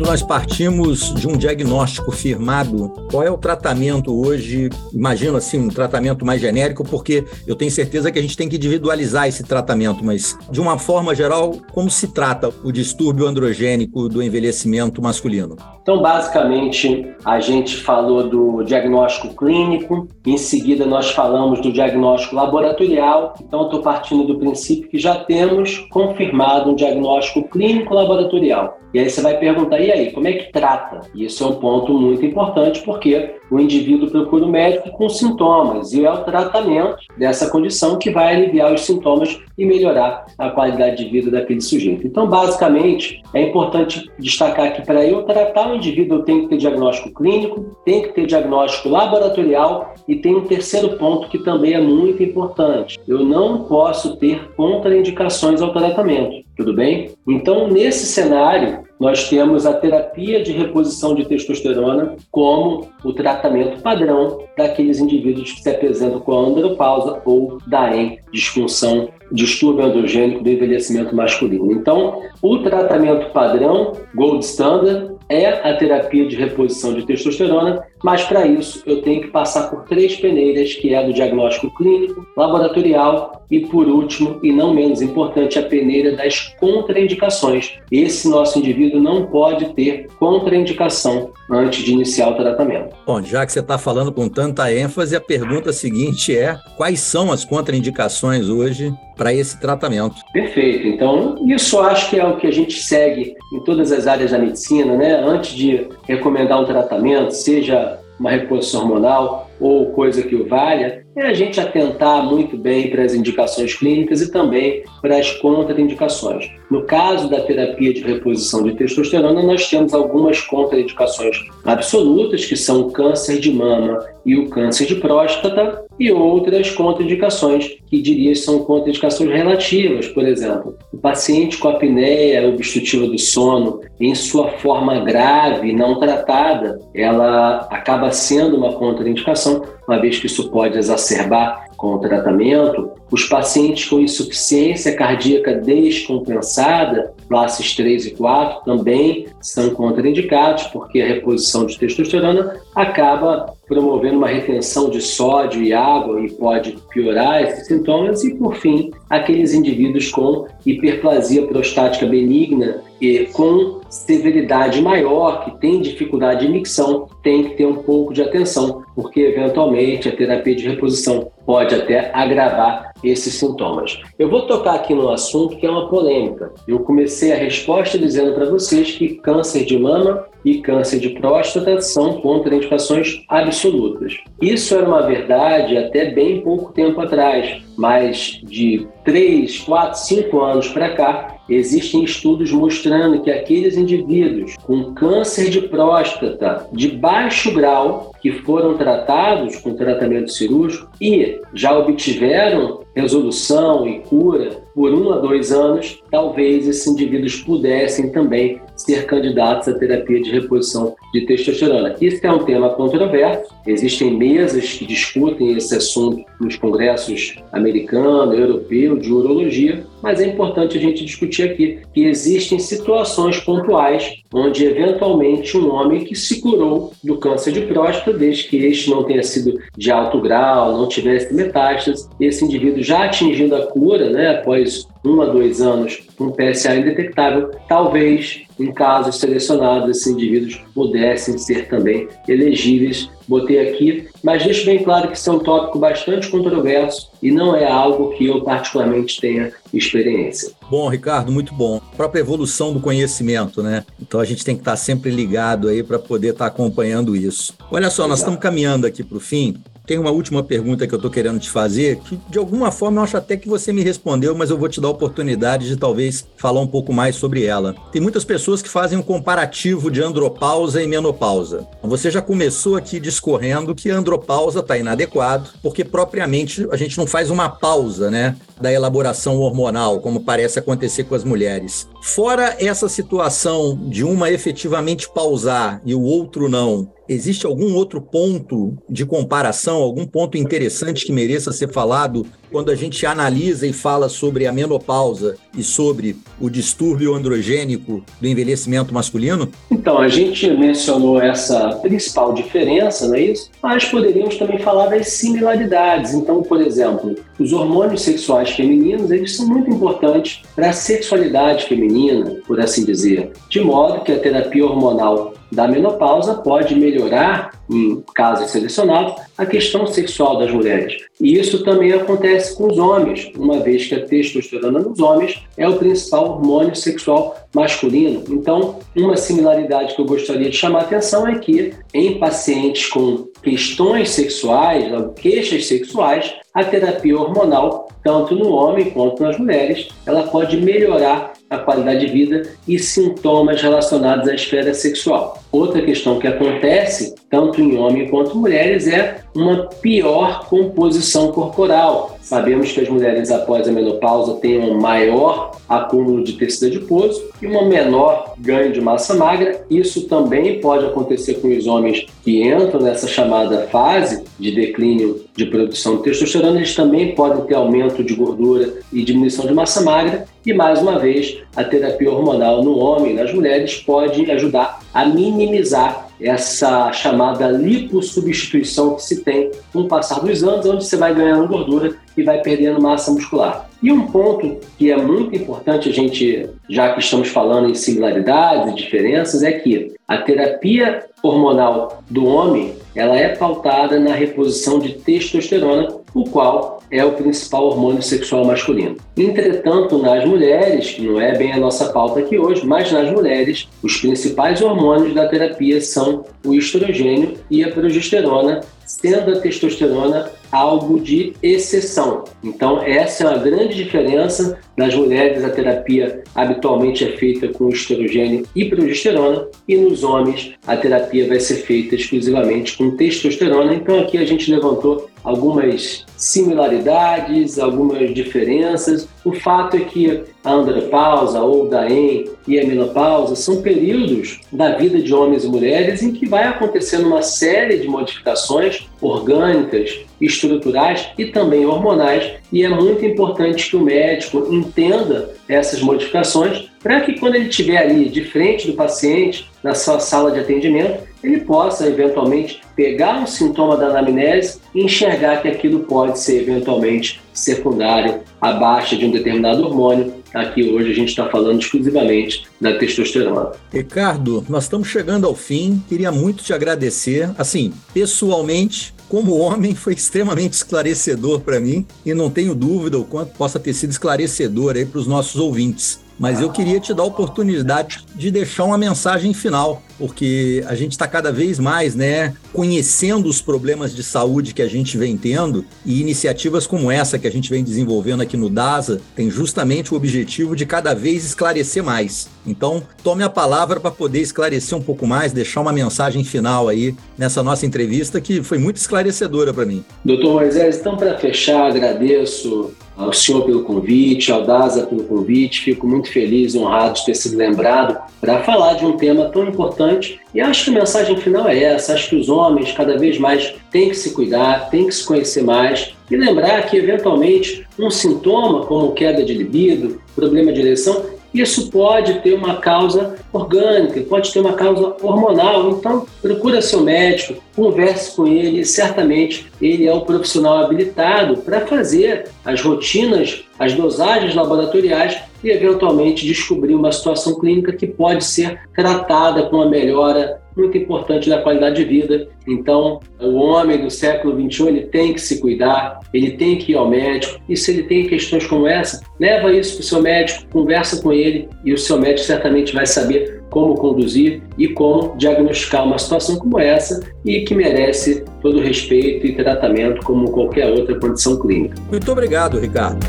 Nós 0.09 0.23
partimos 0.23 1.13
de 1.13 1.27
um 1.27 1.37
diagnóstico 1.37 2.11
firmado, 2.11 2.91
qual 3.11 3.21
é 3.21 3.29
o 3.29 3.37
tratamento 3.37 4.11
hoje? 4.19 4.67
Imagino 4.91 5.37
assim, 5.37 5.59
um 5.59 5.67
tratamento 5.67 6.25
mais 6.25 6.41
genérico, 6.41 6.83
porque 6.83 7.23
eu 7.45 7.55
tenho 7.55 7.69
certeza 7.69 8.11
que 8.11 8.17
a 8.17 8.21
gente 8.23 8.35
tem 8.35 8.49
que 8.49 8.55
individualizar 8.55 9.27
esse 9.27 9.43
tratamento, 9.43 10.03
mas 10.03 10.35
de 10.49 10.59
uma 10.59 10.79
forma 10.79 11.13
geral, 11.13 11.57
como 11.71 11.91
se 11.91 12.07
trata 12.11 12.51
o 12.63 12.71
distúrbio 12.71 13.27
androgênico 13.27 14.09
do 14.09 14.23
envelhecimento 14.23 14.99
masculino? 14.99 15.55
Então, 15.83 16.01
basicamente, 16.01 17.15
a 17.23 17.39
gente 17.39 17.77
falou 17.77 18.27
do 18.27 18.63
diagnóstico 18.63 19.35
clínico, 19.35 20.07
em 20.25 20.37
seguida 20.39 20.87
nós 20.87 21.11
falamos 21.11 21.61
do 21.61 21.71
diagnóstico 21.71 22.35
laboratorial. 22.35 23.35
Então, 23.39 23.65
estou 23.65 23.83
partindo 23.83 24.25
do 24.25 24.39
princípio 24.39 24.89
que 24.89 24.97
já 24.97 25.23
temos 25.23 25.77
confirmado 25.91 26.71
um 26.71 26.75
diagnóstico 26.75 27.47
clínico 27.47 27.93
laboratorial. 27.93 28.79
E 28.93 28.99
aí 28.99 29.09
você 29.09 29.21
vai 29.21 29.37
perguntar, 29.37 29.79
e 29.79 29.91
aí, 29.91 30.11
como 30.11 30.27
é 30.27 30.33
que 30.33 30.51
trata? 30.51 31.01
E 31.13 31.25
isso 31.25 31.43
é 31.43 31.47
um 31.47 31.55
ponto 31.55 31.93
muito 31.93 32.25
importante 32.25 32.81
porque 32.81 33.35
o 33.51 33.59
indivíduo 33.59 34.09
procura 34.09 34.45
o 34.45 34.49
médico 34.49 34.91
com 34.91 35.09
sintomas 35.09 35.93
e 35.93 36.05
é 36.05 36.11
o 36.11 36.23
tratamento 36.23 36.97
dessa 37.17 37.49
condição 37.49 37.97
que 37.97 38.09
vai 38.09 38.35
aliviar 38.35 38.73
os 38.73 38.81
sintomas 38.81 39.39
e 39.57 39.65
melhorar 39.65 40.25
a 40.37 40.49
qualidade 40.49 41.03
de 41.03 41.09
vida 41.09 41.29
daquele 41.31 41.61
sujeito. 41.61 42.05
Então, 42.07 42.27
basicamente, 42.27 43.21
é 43.33 43.43
importante 43.43 44.09
destacar 44.17 44.73
que 44.73 44.85
para 44.85 45.05
eu 45.05 45.23
tratar 45.23 45.71
o 45.71 45.75
indivíduo 45.75 46.19
eu 46.19 46.23
tenho 46.23 46.43
que 46.43 46.49
ter 46.49 46.57
diagnóstico 46.57 47.13
clínico, 47.13 47.75
tem 47.85 48.03
que 48.03 48.09
ter 48.09 48.25
diagnóstico 48.25 48.89
laboratorial 48.89 49.93
e 50.07 50.15
tem 50.15 50.35
um 50.35 50.45
terceiro 50.45 50.97
ponto 50.97 51.27
que 51.29 51.39
também 51.39 51.73
é 51.73 51.81
muito 51.81 52.23
importante. 52.23 52.99
Eu 53.07 53.19
não 53.19 53.63
posso 53.63 54.15
ter 54.17 54.51
contraindicações 54.55 55.61
ao 55.61 55.73
tratamento, 55.73 56.38
tudo 56.59 56.73
bem? 56.73 57.11
Então, 57.25 57.69
nesse 57.69 58.05
cenário, 58.05 58.79
nós 58.99 59.29
temos 59.29 59.65
a 59.65 59.71
terapia 59.71 60.43
de 60.43 60.51
reposição 60.51 61.15
de 61.15 61.23
testosterona 61.23 62.17
como 62.29 62.89
o 63.01 63.13
tratamento 63.13 63.81
padrão 63.81 64.43
daqueles 64.57 64.99
indivíduos 64.99 65.53
que 65.53 65.61
se 65.61 65.69
apresentam 65.69 66.19
com 66.19 66.33
andropausa 66.33 67.21
ou 67.23 67.59
DAEM, 67.65 68.19
disfunção, 68.33 69.07
distúrbio 69.31 69.85
androgênico 69.85 70.43
do 70.43 70.49
envelhecimento 70.49 71.15
masculino. 71.15 71.71
Então, 71.71 72.23
o 72.41 72.57
tratamento 72.57 73.31
padrão, 73.31 73.93
gold 74.13 74.43
standard, 74.43 75.15
é 75.29 75.47
a 75.47 75.77
terapia 75.77 76.27
de 76.27 76.35
reposição 76.35 76.93
de 76.93 77.05
testosterona, 77.05 77.85
mas 78.03 78.23
para 78.23 78.45
isso 78.45 78.81
eu 78.85 79.01
tenho 79.01 79.21
que 79.21 79.27
passar 79.27 79.69
por 79.69 79.83
três 79.85 80.15
peneiras, 80.15 80.73
que 80.75 80.93
é 80.93 80.97
a 80.97 81.03
do 81.03 81.13
diagnóstico 81.13 81.73
clínico, 81.75 82.25
laboratorial 82.35 83.45
e, 83.49 83.61
por 83.61 83.87
último, 83.87 84.39
e 84.43 84.51
não 84.51 84.73
menos 84.73 85.01
importante, 85.01 85.57
a 85.57 85.63
peneira 85.63 86.15
das 86.15 86.55
contraindicações. 86.59 87.79
Esse 87.91 88.29
nosso 88.29 88.59
indivíduo 88.59 89.01
não 89.01 89.25
pode 89.25 89.73
ter 89.73 90.07
contraindicação 90.19 91.31
antes 91.49 91.83
de 91.83 91.91
iniciar 91.91 92.29
o 92.29 92.35
tratamento. 92.35 92.95
Bom, 93.05 93.21
já 93.21 93.45
que 93.45 93.51
você 93.51 93.59
está 93.59 93.77
falando 93.77 94.11
com 94.11 94.29
tanta 94.29 94.71
ênfase, 94.71 95.15
a 95.15 95.21
pergunta 95.21 95.73
seguinte 95.73 96.35
é: 96.37 96.57
quais 96.77 96.99
são 96.99 97.31
as 97.31 97.43
contraindicações 97.43 98.47
hoje 98.49 98.93
para 99.17 99.33
esse 99.33 99.59
tratamento? 99.59 100.15
Perfeito. 100.31 100.87
Então, 100.87 101.35
isso 101.47 101.79
acho 101.79 102.09
que 102.09 102.19
é 102.19 102.25
o 102.25 102.37
que 102.37 102.47
a 102.47 102.51
gente 102.51 102.79
segue 102.81 103.35
em 103.53 103.59
todas 103.63 103.91
as 103.91 104.07
áreas 104.07 104.31
da 104.31 104.37
medicina, 104.37 104.95
né? 104.95 105.15
Antes 105.15 105.53
de 105.55 105.87
recomendar 106.07 106.61
um 106.61 106.65
tratamento, 106.65 107.31
seja 107.31 107.88
uma 108.19 108.31
reposição 108.31 108.81
hormonal 108.81 109.49
ou 109.59 109.91
coisa 109.91 110.23
que 110.23 110.35
o 110.35 110.47
valha, 110.47 111.05
é 111.15 111.23
a 111.23 111.33
gente 111.33 111.59
atentar 111.59 112.23
muito 112.23 112.57
bem 112.57 112.89
para 112.89 113.03
as 113.03 113.13
indicações 113.13 113.73
clínicas 113.73 114.21
e 114.21 114.31
também 114.31 114.83
para 115.01 115.17
as 115.17 115.31
contraindicações. 115.31 116.49
No 116.71 116.83
caso 116.83 117.29
da 117.29 117.41
terapia 117.41 117.93
de 117.93 118.01
reposição 118.01 118.63
de 118.63 118.75
testosterona, 118.75 119.43
nós 119.43 119.69
temos 119.69 119.93
algumas 119.93 120.39
contraindicações 120.41 121.37
absolutas, 121.65 122.45
que 122.45 122.55
são 122.55 122.81
o 122.81 122.91
câncer 122.91 123.39
de 123.39 123.51
mama 123.51 124.05
e 124.25 124.37
o 124.37 124.49
câncer 124.49 124.85
de 124.85 124.95
próstata, 124.95 125.83
e 125.99 126.11
outras 126.11 126.71
contraindicações, 126.71 127.77
que 127.87 128.01
diria 128.01 128.33
são 128.35 128.59
contraindicações 128.59 129.29
relativas, 129.29 130.07
por 130.07 130.25
exemplo, 130.25 130.77
o 130.93 130.97
paciente 130.97 131.57
com 131.57 131.67
apneia 131.67 132.47
obstrutiva 132.47 133.05
do 133.05 133.19
sono, 133.19 133.81
em 133.99 134.15
sua 134.15 134.49
forma 134.53 134.99
grave, 135.01 135.73
não 135.73 135.99
tratada, 135.99 136.79
ela 136.93 137.67
acaba 137.69 138.11
sendo 138.11 138.55
uma 138.55 138.73
contraindicação, 138.73 139.63
uma 139.87 139.99
vez 139.99 140.19
que 140.19 140.27
isso 140.27 140.49
pode 140.49 140.77
exacerbar 140.77 141.67
com 141.75 141.95
o 141.95 141.99
tratamento, 141.99 142.91
os 143.09 143.23
pacientes 143.23 143.85
com 143.85 143.99
insuficiência 143.99 144.95
cardíaca 144.95 145.55
descompensada, 145.55 147.13
classes 147.27 147.75
3 147.75 148.07
e 148.07 148.11
4, 148.11 148.65
também 148.65 149.27
são 149.41 149.69
contraindicados, 149.71 150.63
porque 150.63 151.01
a 151.01 151.07
reposição 151.07 151.65
de 151.65 151.79
testosterona 151.79 152.59
acaba 152.75 153.53
promovendo 153.69 154.17
uma 154.17 154.27
retenção 154.27 154.89
de 154.89 154.99
sódio 154.99 155.61
e 155.61 155.71
água 155.71 156.19
e 156.19 156.31
pode 156.31 156.75
piorar 156.89 157.43
esses 157.43 157.67
sintomas. 157.67 158.23
E, 158.23 158.33
por 158.33 158.55
fim, 158.55 158.91
aqueles 159.07 159.53
indivíduos 159.53 160.09
com 160.09 160.47
hiperplasia 160.65 161.45
prostática 161.45 162.07
benigna 162.07 162.81
e 162.99 163.27
com 163.27 163.79
severidade 163.89 164.81
maior, 164.81 165.45
que 165.45 165.59
tem 165.59 165.81
dificuldade 165.81 166.45
de 166.45 166.51
micção, 166.51 167.07
tem 167.23 167.43
que 167.43 167.55
ter 167.55 167.65
um 167.65 167.75
pouco 167.75 168.13
de 168.13 168.21
atenção, 168.21 168.83
porque 168.95 169.21
eventualmente 169.21 170.09
a 170.09 170.15
terapia 170.15 170.55
de 170.55 170.67
reposição 170.67 171.31
pode 171.45 171.73
até 171.73 172.11
agravar 172.13 172.91
esses 173.03 173.35
sintomas. 173.35 173.99
Eu 174.17 174.29
vou 174.29 174.45
tocar 174.47 174.75
aqui 174.75 174.93
no 174.93 175.09
assunto 175.09 175.55
que 175.57 175.65
é 175.65 175.69
uma 175.69 175.87
polêmica. 175.87 176.51
Eu 176.67 176.79
comecei 176.79 177.31
a 177.31 177.37
resposta 177.37 177.97
dizendo 177.97 178.33
para 178.33 178.45
vocês 178.45 178.91
que 178.91 179.15
câncer 179.15 179.63
de 179.63 179.77
mama 179.77 180.25
e 180.43 180.61
câncer 180.61 180.99
de 180.99 181.09
próstata 181.09 181.81
são 181.81 182.21
contraindicações 182.21 183.23
absolutas. 183.27 184.17
Isso 184.41 184.75
era 184.75 184.87
uma 184.87 185.01
verdade 185.01 185.77
até 185.77 186.11
bem 186.11 186.41
pouco 186.41 186.71
tempo 186.71 186.99
atrás, 187.01 187.61
mas 187.77 188.39
de 188.43 188.87
3, 189.03 189.59
4, 189.59 189.99
5 189.99 190.39
anos 190.39 190.67
para 190.69 190.89
cá, 190.95 191.37
existem 191.49 192.03
estudos 192.03 192.51
mostrando 192.51 193.21
que 193.21 193.31
aqueles 193.31 193.75
indivíduos 193.75 194.55
com 194.63 194.93
câncer 194.93 195.49
de 195.49 195.61
próstata 195.61 196.67
de 196.71 196.89
baixo 196.89 197.51
grau 197.53 198.08
que 198.21 198.31
foram 198.31 198.77
tratados 198.77 199.57
com 199.57 199.73
tratamento 199.73 200.31
cirúrgico 200.31 200.89
e 200.99 201.41
já 201.53 201.77
obtiveram 201.77 202.81
resolução 202.95 203.87
e 203.87 203.99
cura 203.99 204.61
por 204.73 204.93
um 204.93 205.11
a 205.11 205.17
dois 205.17 205.51
anos, 205.51 206.01
talvez 206.09 206.67
esses 206.67 206.87
indivíduos 206.87 207.35
pudessem 207.37 208.11
também 208.11 208.61
ser 208.75 209.05
candidatos 209.05 209.67
à 209.67 209.77
terapia 209.77 210.21
de 210.21 210.31
reposição 210.31 210.95
de 211.13 211.25
testosterona. 211.25 211.95
Isso 211.99 212.25
é 212.25 212.31
um 212.31 212.45
tema 212.45 212.69
controverso. 212.69 213.53
Existem 213.67 214.15
mesas 214.15 214.73
que 214.73 214.85
discutem 214.85 215.57
esse 215.57 215.75
assunto 215.75 216.23
nos 216.39 216.55
congressos 216.55 217.35
americano, 217.51 218.33
europeu 218.33 218.97
de 218.97 219.11
urologia, 219.11 219.85
mas 220.01 220.21
é 220.21 220.27
importante 220.27 220.77
a 220.77 220.81
gente 220.81 221.03
discutir 221.03 221.43
aqui 221.43 221.79
que 221.93 222.05
existem 222.05 222.57
situações 222.57 223.37
pontuais 223.39 224.13
onde 224.33 224.63
eventualmente 224.63 225.57
um 225.57 225.73
homem 225.73 226.05
que 226.05 226.15
se 226.15 226.39
curou 226.39 226.93
do 227.03 227.17
câncer 227.17 227.51
de 227.51 227.61
próstata, 227.61 228.08
desde 228.13 228.43
que 228.45 228.57
este 228.57 228.89
não 228.89 229.03
tenha 229.03 229.23
sido 229.23 229.59
de 229.77 229.91
alto 229.91 230.19
grau, 230.19 230.77
não 230.77 230.87
tivesse 230.87 231.33
metástases, 231.33 232.09
esse 232.19 232.43
indivíduo 232.43 232.83
já 232.83 233.05
atingindo 233.05 233.55
a 233.55 233.67
cura, 233.67 234.09
né, 234.09 234.29
após 234.37 234.87
um 235.03 235.21
a 235.21 235.25
dois 235.25 235.61
anos, 235.61 235.99
um 236.19 236.31
PSA 236.31 236.75
indetectável, 236.75 237.51
talvez, 237.67 238.41
em 238.59 238.71
casos 238.73 239.19
selecionados, 239.19 239.89
esses 239.89 240.07
indivíduos 240.07 240.59
pudessem 240.73 241.37
ser 241.37 241.69
também 241.69 242.07
elegíveis. 242.27 243.09
Botei 243.27 243.69
aqui, 243.69 244.07
mas 244.23 244.43
deixo 244.43 244.65
bem 244.65 244.83
claro 244.83 245.07
que 245.07 245.15
isso 245.15 245.29
é 245.29 245.33
um 245.33 245.39
tópico 245.39 245.77
bastante 245.77 246.27
controverso 246.29 247.11
e 247.21 247.31
não 247.31 247.55
é 247.55 247.69
algo 247.69 248.09
que 248.09 248.25
eu 248.25 248.41
particularmente 248.41 249.21
tenha 249.21 249.51
experiência. 249.71 250.51
Bom, 250.69 250.89
Ricardo, 250.89 251.31
muito 251.31 251.53
bom. 251.53 251.79
A 251.93 251.95
própria 251.95 252.21
evolução 252.21 252.73
do 252.73 252.79
conhecimento, 252.79 253.61
né? 253.61 253.85
Então 254.01 254.19
a 254.19 254.25
gente 254.25 254.43
tem 254.43 254.55
que 254.55 254.61
estar 254.61 254.75
sempre 254.75 255.11
ligado 255.11 255.67
aí 255.67 255.83
para 255.83 255.99
poder 255.99 256.29
estar 256.29 256.47
acompanhando 256.47 257.15
isso. 257.15 257.53
Olha 257.71 257.91
só, 257.91 258.07
nós 258.07 258.19
estamos 258.19 258.39
caminhando 258.39 258.87
aqui 258.87 259.03
para 259.03 259.17
o 259.17 259.21
fim. 259.21 259.61
Tem 259.89 259.97
uma 259.97 260.11
última 260.11 260.43
pergunta 260.43 260.85
que 260.85 260.93
eu 260.93 260.97
estou 260.97 261.09
querendo 261.09 261.39
te 261.39 261.49
fazer, 261.49 261.95
que 262.01 262.15
de 262.29 262.37
alguma 262.37 262.71
forma 262.71 262.99
eu 262.99 263.05
acho 263.05 263.17
até 263.17 263.35
que 263.35 263.49
você 263.49 263.73
me 263.73 263.81
respondeu, 263.81 264.35
mas 264.35 264.51
eu 264.51 264.57
vou 264.59 264.69
te 264.69 264.79
dar 264.79 264.87
a 264.87 264.91
oportunidade 264.91 265.67
de 265.67 265.75
talvez 265.75 266.27
falar 266.37 266.61
um 266.61 266.67
pouco 266.67 266.93
mais 266.93 267.15
sobre 267.15 267.43
ela. 267.43 267.75
Tem 267.91 267.99
muitas 267.99 268.23
pessoas 268.23 268.61
que 268.61 268.69
fazem 268.69 268.99
um 268.99 269.01
comparativo 269.01 269.89
de 269.89 269.99
andropausa 269.99 270.79
e 270.79 270.85
menopausa. 270.85 271.67
Você 271.81 272.11
já 272.11 272.21
começou 272.21 272.75
aqui 272.75 272.99
discorrendo 272.99 273.73
que 273.73 273.89
a 273.89 273.97
andropausa 273.97 274.59
está 274.59 274.77
inadequado, 274.77 275.49
porque 275.59 275.83
propriamente 275.83 276.67
a 276.69 276.77
gente 276.77 276.95
não 276.95 277.07
faz 277.07 277.31
uma 277.31 277.49
pausa, 277.49 278.11
né? 278.11 278.35
Da 278.61 278.71
elaboração 278.71 279.39
hormonal, 279.39 280.01
como 280.01 280.19
parece 280.19 280.59
acontecer 280.59 281.05
com 281.05 281.15
as 281.15 281.23
mulheres. 281.23 281.87
Fora 282.03 282.55
essa 282.59 282.87
situação 282.87 283.75
de 283.89 284.03
uma 284.03 284.29
efetivamente 284.29 285.09
pausar 285.11 285.81
e 285.83 285.95
o 285.95 286.03
outro 286.03 286.47
não, 286.47 286.87
Existe 287.09 287.47
algum 287.47 287.73
outro 287.73 287.99
ponto 287.99 288.77
de 288.87 289.03
comparação, 289.03 289.77
algum 289.77 290.05
ponto 290.05 290.37
interessante 290.37 291.07
que 291.07 291.11
mereça 291.11 291.51
ser 291.51 291.73
falado 291.73 292.23
quando 292.51 292.71
a 292.71 292.75
gente 292.75 293.05
analisa 293.05 293.67
e 293.67 293.73
fala 293.73 294.09
sobre 294.09 294.47
a 294.47 294.51
menopausa 294.51 295.35
e 295.55 295.63
sobre 295.63 296.15
o 296.39 296.49
distúrbio 296.49 297.13
androgênico 297.13 298.03
do 298.19 298.27
envelhecimento 298.27 298.93
masculino? 298.93 299.49
Então, 299.69 299.97
a 299.97 300.07
gente 300.07 300.49
mencionou 300.51 301.21
essa 301.21 301.69
principal 301.81 302.33
diferença, 302.33 303.07
não 303.07 303.15
é 303.15 303.21
isso? 303.21 303.49
Mas 303.61 303.85
poderíamos 303.85 304.37
também 304.37 304.59
falar 304.59 304.87
das 304.87 305.09
similaridades. 305.09 306.13
Então, 306.13 306.41
por 306.41 306.61
exemplo, 306.61 307.15
os 307.39 307.53
hormônios 307.53 308.01
sexuais 308.01 308.49
femininos, 308.51 309.11
eles 309.11 309.35
são 309.35 309.47
muito 309.47 309.69
importantes 309.69 310.41
para 310.55 310.69
a 310.69 310.73
sexualidade 310.73 311.65
feminina, 311.65 312.35
por 312.45 312.59
assim 312.59 312.85
dizer, 312.85 313.31
de 313.49 313.61
modo 313.61 314.03
que 314.03 314.11
a 314.11 314.19
terapia 314.19 314.65
hormonal 314.65 315.33
da 315.51 315.67
menopausa 315.67 316.35
pode 316.35 316.75
melhorar, 316.75 317.51
em 317.69 318.03
casos 318.13 318.51
selecionados, 318.51 319.15
a 319.37 319.45
questão 319.45 319.87
sexual 319.87 320.37
das 320.37 320.51
mulheres. 320.51 321.03
E 321.19 321.39
isso 321.39 321.63
também 321.63 321.91
acontece 321.91 322.38
com 322.55 322.67
os 322.67 322.77
homens, 322.77 323.31
uma 323.35 323.59
vez 323.59 323.87
que 323.87 323.95
a 323.95 324.05
testosterona 324.05 324.79
nos 324.79 324.99
homens 324.99 325.43
é 325.57 325.67
o 325.67 325.77
principal 325.77 326.31
hormônio 326.31 326.75
sexual 326.75 327.35
masculino. 327.53 328.23
Então, 328.29 328.79
uma 328.95 329.17
similaridade 329.17 329.95
que 329.95 330.01
eu 330.01 330.05
gostaria 330.05 330.49
de 330.49 330.55
chamar 330.55 330.79
a 330.79 330.83
atenção 330.83 331.27
é 331.27 331.37
que 331.39 331.73
em 331.93 332.19
pacientes 332.19 332.87
com 332.87 333.27
questões 333.43 334.11
sexuais, 334.11 334.85
queixas 335.15 335.67
sexuais, 335.67 336.33
a 336.53 336.63
terapia 336.63 337.17
hormonal, 337.17 337.87
tanto 338.03 338.35
no 338.35 338.49
homem 338.49 338.89
quanto 338.91 339.21
nas 339.21 339.37
mulheres, 339.37 339.87
ela 340.05 340.23
pode 340.23 340.57
melhorar 340.57 341.33
a 341.49 341.57
qualidade 341.57 342.05
de 342.05 342.11
vida 342.11 342.43
e 342.67 342.77
sintomas 342.77 343.61
relacionados 343.61 344.27
à 344.27 344.35
esfera 344.35 344.73
sexual. 344.73 345.41
Outra 345.51 345.81
questão 345.81 346.19
que 346.19 346.27
acontece, 346.27 347.15
tanto 347.29 347.59
em 347.59 347.75
homens 347.77 348.09
quanto 348.09 348.37
mulheres, 348.37 348.87
é 348.87 349.21
uma 349.35 349.65
pior 349.81 350.47
composição 350.47 351.31
corporal. 351.31 352.17
Sabemos 352.21 352.71
que 352.71 352.81
as 352.81 352.89
mulheres 352.89 353.31
após 353.31 353.67
a 353.67 353.71
menopausa 353.71 354.35
têm 354.35 354.59
um 354.59 354.79
maior 354.79 355.51
acúmulo 355.67 356.23
de 356.23 356.33
tecido 356.33 356.67
adiposo 356.67 357.23
e 357.41 357.47
uma 357.47 357.63
menor 357.63 358.33
ganho 358.37 358.71
de 358.71 358.81
massa 358.81 359.13
magra. 359.13 359.65
Isso 359.69 360.07
também 360.07 360.59
pode 360.59 360.85
acontecer 360.85 361.35
com 361.35 361.47
os 361.47 361.67
homens 361.67 362.05
que 362.23 362.43
entram 362.43 362.81
nessa 362.81 363.07
chamada 363.07 363.67
fase 363.67 364.23
de 364.39 364.51
declínio 364.51 365.21
de 365.35 365.45
produção 365.45 365.97
de 365.97 366.03
testosterona, 366.03 366.57
eles 366.57 366.75
também 366.75 367.15
podem 367.15 367.45
ter 367.45 367.55
aumento 367.55 368.03
de 368.03 368.13
gordura 368.13 368.73
e 368.91 369.03
diminuição 369.03 369.45
de 369.45 369.53
massa 369.53 369.81
magra. 369.81 370.25
E 370.45 370.53
mais 370.53 370.81
uma 370.81 370.99
vez, 370.99 371.37
a 371.55 371.63
terapia 371.63 372.11
hormonal 372.11 372.63
no 372.63 372.77
homem 372.77 373.11
e 373.11 373.15
nas 373.15 373.33
mulheres 373.33 373.75
pode 373.75 374.29
ajudar 374.31 374.79
a 374.93 375.05
minimizar 375.05 376.08
essa 376.21 376.91
chamada 376.91 377.47
lipossubstituição 377.49 378.95
que 378.95 379.03
se 379.03 379.23
tem 379.23 379.51
com 379.71 379.81
o 379.81 379.87
passar 379.87 380.19
dos 380.19 380.43
anos, 380.43 380.65
onde 380.65 380.85
você 380.85 380.97
vai 380.97 381.13
ganhando 381.13 381.47
gordura 381.47 381.95
e 382.17 382.23
vai 382.23 382.41
perdendo 382.41 382.81
massa 382.81 383.11
muscular. 383.11 383.69
E 383.81 383.91
um 383.91 384.07
ponto 384.07 384.57
que 384.77 384.91
é 384.91 384.97
muito 384.97 385.33
importante 385.35 385.87
a 385.87 385.93
gente, 385.93 386.49
já 386.69 386.93
que 386.93 386.99
estamos 386.99 387.29
falando 387.29 387.69
em 387.69 387.75
similaridades 387.75 388.73
e 388.73 388.75
diferenças, 388.75 389.41
é 389.41 389.53
que 389.53 389.93
a 390.05 390.17
terapia 390.17 391.05
hormonal 391.23 392.03
do 392.09 392.25
homem 392.25 392.75
ela 392.93 393.15
é 393.15 393.35
pautada 393.35 393.99
na 393.99 394.13
reposição 394.13 394.79
de 394.79 394.95
testosterona, 394.95 395.87
o 396.13 396.25
qual 396.25 396.78
é 396.91 397.03
o 397.03 397.13
principal 397.13 397.65
hormônio 397.65 398.01
sexual 398.01 398.45
masculino. 398.45 398.97
Entretanto, 399.17 399.97
nas 399.97 400.25
mulheres, 400.25 400.97
não 400.99 401.19
é 401.19 401.37
bem 401.37 401.51
a 401.51 401.57
nossa 401.57 401.91
pauta 401.91 402.19
aqui 402.19 402.37
hoje, 402.37 402.65
mas 402.65 402.91
nas 402.91 403.11
mulheres, 403.11 403.67
os 403.83 403.97
principais 403.97 404.61
hormônios 404.61 405.13
da 405.13 405.27
terapia 405.27 405.81
são 405.81 406.25
o 406.45 406.53
estrogênio 406.53 407.33
e 407.49 407.63
a 407.63 407.71
progesterona, 407.71 408.61
sendo 408.85 409.31
a 409.31 409.39
testosterona 409.39 410.31
algo 410.51 410.99
de 410.99 411.33
exceção. 411.43 412.23
Então, 412.43 412.81
essa 412.81 413.23
é 413.23 413.27
uma 413.27 413.37
grande 413.37 413.75
diferença. 413.75 414.57
Nas 414.75 414.95
mulheres, 414.95 415.43
a 415.43 415.49
terapia 415.49 416.23
habitualmente 416.33 417.03
é 417.03 417.11
feita 417.17 417.49
com 417.49 417.69
estrogênio 417.69 418.45
e 418.55 418.65
progesterona, 418.65 419.47
e 419.67 419.75
nos 419.75 420.03
homens, 420.03 420.53
a 420.65 420.75
terapia 420.75 421.27
vai 421.27 421.39
ser 421.39 421.55
feita 421.55 421.95
exclusivamente 421.95 422.77
com 422.77 422.91
testosterona. 422.91 423.75
Então, 423.75 423.99
aqui 423.99 424.17
a 424.17 424.25
gente 424.25 424.49
levantou 424.49 425.08
algumas 425.29 426.05
similaridades, 426.17 427.59
algumas 427.59 428.13
diferenças. 428.13 429.07
O 429.23 429.31
fato 429.31 429.77
é 429.77 429.81
que 429.81 430.23
a 430.43 430.51
andropausa 430.51 431.39
ou 431.41 431.69
DAEM 431.69 432.25
e 432.47 432.59
a 432.59 432.65
menopausa 432.65 433.35
são 433.35 433.61
períodos 433.61 434.41
da 434.51 434.75
vida 434.75 434.99
de 434.99 435.13
homens 435.13 435.43
e 435.43 435.47
mulheres 435.47 436.01
em 436.01 436.11
que 436.11 436.27
vai 436.27 436.47
acontecendo 436.47 437.07
uma 437.07 437.21
série 437.21 437.77
de 437.77 437.87
modificações 437.87 438.89
orgânicas, 438.99 439.99
estruturais 440.19 441.09
e 441.17 441.27
também 441.27 441.65
hormonais, 441.65 442.31
e 442.51 442.63
é 442.63 442.69
muito 442.69 443.05
importante 443.05 443.69
que 443.69 443.75
o 443.75 443.81
médico 443.81 444.47
entenda 444.51 445.33
essas 445.47 445.79
modificações 445.81 446.69
para 446.81 447.01
que 447.01 447.19
quando 447.19 447.35
ele 447.35 447.49
estiver 447.49 447.77
ali 447.77 448.09
de 448.09 448.23
frente 448.25 448.67
do 448.67 448.73
paciente, 448.73 449.49
na 449.63 449.73
sua 449.73 449.99
sala 449.99 450.31
de 450.31 450.39
atendimento, 450.39 451.08
ele 451.23 451.41
possa 451.41 451.87
eventualmente 451.87 452.61
pegar 452.75 453.21
um 453.21 453.27
sintoma 453.27 453.75
da 453.77 453.87
anamnese 453.87 454.59
e 454.73 454.83
enxergar 454.83 455.41
que 455.41 455.47
aquilo 455.47 455.81
pode 455.81 456.19
ser 456.19 456.41
eventualmente 456.41 457.21
secundário 457.33 458.21
à 458.39 458.53
baixa 458.53 458.95
de 458.95 459.05
um 459.05 459.11
determinado 459.11 459.63
hormônio. 459.65 460.13
Aqui 460.33 460.69
hoje 460.69 460.91
a 460.91 460.95
gente 460.95 461.09
está 461.09 461.27
falando 461.27 461.59
exclusivamente 461.59 462.43
da 462.61 462.77
testosterona. 462.77 463.51
Ricardo, 463.71 464.45
nós 464.47 464.63
estamos 464.65 464.87
chegando 464.87 465.25
ao 465.25 465.33
fim. 465.33 465.83
Queria 465.89 466.11
muito 466.11 466.43
te 466.43 466.53
agradecer. 466.53 467.29
Assim, 467.37 467.73
pessoalmente, 467.93 468.93
como 469.07 469.37
homem, 469.37 469.73
foi 469.73 469.93
extremamente 469.93 470.53
esclarecedor 470.53 471.39
para 471.39 471.59
mim 471.59 471.85
e 472.05 472.13
não 472.13 472.29
tenho 472.29 472.53
dúvida 472.53 472.99
o 472.99 473.03
quanto 473.03 473.35
possa 473.35 473.59
ter 473.59 473.73
sido 473.73 473.89
esclarecedor 473.89 474.75
aí 474.75 474.85
para 474.85 474.99
os 474.99 475.07
nossos 475.07 475.35
ouvintes 475.41 475.99
mas 476.19 476.41
eu 476.41 476.51
queria 476.51 476.79
te 476.79 476.93
dar 476.93 477.03
a 477.03 477.05
oportunidade 477.05 478.05
de 478.13 478.29
deixar 478.29 478.65
uma 478.65 478.77
mensagem 478.77 479.33
final, 479.33 479.81
porque 479.97 480.63
a 480.67 480.75
gente 480.75 480.91
está 480.91 481.07
cada 481.07 481.31
vez 481.31 481.57
mais, 481.57 481.95
né, 481.95 482.33
conhecendo 482.53 483.29
os 483.29 483.41
problemas 483.41 483.95
de 483.95 484.03
saúde 484.03 484.53
que 484.53 484.61
a 484.61 484.67
gente 484.67 484.97
vem 484.97 485.15
tendo 485.15 485.65
e 485.85 486.01
iniciativas 486.01 486.67
como 486.67 486.91
essa 486.91 487.17
que 487.17 487.27
a 487.27 487.31
gente 487.31 487.49
vem 487.49 487.63
desenvolvendo 487.63 488.21
aqui 488.21 488.35
no 488.35 488.49
DASA 488.49 488.99
tem 489.15 489.29
justamente 489.29 489.93
o 489.93 489.97
objetivo 489.97 490.55
de 490.55 490.65
cada 490.65 490.93
vez 490.93 491.23
esclarecer 491.23 491.83
mais. 491.83 492.29
Então, 492.45 492.83
tome 493.03 493.23
a 493.23 493.29
palavra 493.29 493.79
para 493.79 493.91
poder 493.91 494.19
esclarecer 494.19 494.77
um 494.77 494.81
pouco 494.81 495.07
mais, 495.07 495.31
deixar 495.31 495.61
uma 495.61 495.71
mensagem 495.71 496.23
final 496.23 496.67
aí 496.67 496.95
nessa 497.17 497.41
nossa 497.41 497.65
entrevista 497.65 498.19
que 498.19 498.43
foi 498.43 498.57
muito 498.57 498.77
esclarecedora 498.77 499.53
para 499.53 499.65
mim. 499.65 499.85
Doutor 500.03 500.33
Moisés, 500.33 500.77
então 500.77 500.97
para 500.97 501.17
fechar, 501.17 501.67
agradeço 501.67 502.71
ao 502.99 503.13
senhor 503.13 503.43
pelo 503.43 503.63
convite, 503.63 504.29
ao 504.29 504.43
DASA 504.43 504.85
pelo 504.85 505.05
convite. 505.05 505.61
Fico 505.61 505.87
muito 505.87 506.11
feliz 506.11 506.53
e 506.53 506.59
honrado 506.59 506.99
de 506.99 507.05
ter 507.05 507.15
sido 507.15 507.37
lembrado 507.37 507.97
para 508.19 508.43
falar 508.43 508.73
de 508.73 508.85
um 508.85 508.97
tema 508.97 509.29
tão 509.29 509.47
importante. 509.47 510.19
E 510.35 510.41
acho 510.41 510.65
que 510.65 510.71
a 510.71 510.79
mensagem 510.79 511.15
final 511.15 511.47
é 511.47 511.63
essa: 511.63 511.93
acho 511.93 512.09
que 512.09 512.17
os 512.17 512.27
homens 512.27 512.73
cada 512.73 512.97
vez 512.97 513.17
mais 513.17 513.55
têm 513.71 513.89
que 513.89 513.95
se 513.95 514.11
cuidar, 514.11 514.69
têm 514.69 514.85
que 514.85 514.93
se 514.93 515.05
conhecer 515.05 515.43
mais 515.43 515.93
e 516.11 516.17
lembrar 516.17 516.63
que, 516.63 516.75
eventualmente, 516.75 517.65
um 517.79 517.89
sintoma 517.89 518.65
como 518.65 518.91
queda 518.91 519.23
de 519.23 519.33
libido, 519.33 520.01
problema 520.15 520.51
de 520.51 520.59
ereção, 520.59 521.05
isso 521.33 521.69
pode 521.69 522.15
ter 522.21 522.33
uma 522.33 522.57
causa 522.57 523.15
orgânica, 523.31 524.01
pode 524.01 524.31
ter 524.33 524.39
uma 524.39 524.53
causa 524.53 524.95
hormonal. 525.01 525.69
Então, 525.69 526.05
procura 526.21 526.61
seu 526.61 526.81
médico, 526.81 527.41
converse 527.55 528.15
com 528.15 528.27
ele, 528.27 528.65
certamente 528.65 529.51
ele 529.61 529.87
é 529.87 529.93
o 529.93 530.01
profissional 530.01 530.57
habilitado 530.57 531.37
para 531.37 531.65
fazer 531.67 532.29
as 532.43 532.61
rotinas, 532.61 533.43
as 533.57 533.73
dosagens 533.73 534.33
laboratoriais 534.33 535.17
e 535.43 535.49
eventualmente 535.49 536.25
descobrir 536.25 536.75
uma 536.75 536.91
situação 536.91 537.39
clínica 537.39 537.73
que 537.73 537.87
pode 537.87 538.25
ser 538.25 538.61
tratada 538.75 539.43
com 539.43 539.61
a 539.61 539.69
melhora 539.69 540.38
muito 540.55 540.77
importante 540.77 541.29
da 541.29 541.41
qualidade 541.41 541.77
de 541.77 541.85
vida. 541.85 542.27
Então, 542.47 542.99
o 543.19 543.35
homem 543.35 543.81
do 543.81 543.89
século 543.89 544.33
XXI 544.49 544.67
ele 544.67 544.81
tem 544.83 545.13
que 545.13 545.21
se 545.21 545.39
cuidar, 545.39 545.99
ele 546.13 546.31
tem 546.31 546.57
que 546.57 546.71
ir 546.71 546.75
ao 546.75 546.89
médico. 546.89 547.39
E 547.47 547.55
se 547.55 547.71
ele 547.71 547.83
tem 547.83 548.07
questões 548.07 548.45
como 548.45 548.67
essa, 548.67 549.01
leva 549.19 549.51
isso 549.51 549.75
para 549.75 549.81
o 549.81 549.85
seu 549.85 550.01
médico, 550.01 550.45
conversa 550.51 551.01
com 551.01 551.13
ele 551.13 551.49
e 551.63 551.73
o 551.73 551.77
seu 551.77 551.99
médico 551.99 552.25
certamente 552.25 552.73
vai 552.73 552.85
saber 552.85 553.41
como 553.49 553.75
conduzir 553.75 554.43
e 554.57 554.67
como 554.67 555.15
diagnosticar 555.17 555.83
uma 555.83 555.97
situação 555.97 556.37
como 556.37 556.59
essa 556.59 557.01
e 557.25 557.41
que 557.41 557.55
merece 557.55 558.23
todo 558.41 558.59
respeito 558.59 559.25
e 559.25 559.35
tratamento 559.35 560.03
como 560.03 560.31
qualquer 560.31 560.71
outra 560.71 560.99
condição 560.99 561.39
clínica. 561.39 561.75
Muito 561.89 562.11
obrigado, 562.11 562.59
Ricardo. 562.59 562.99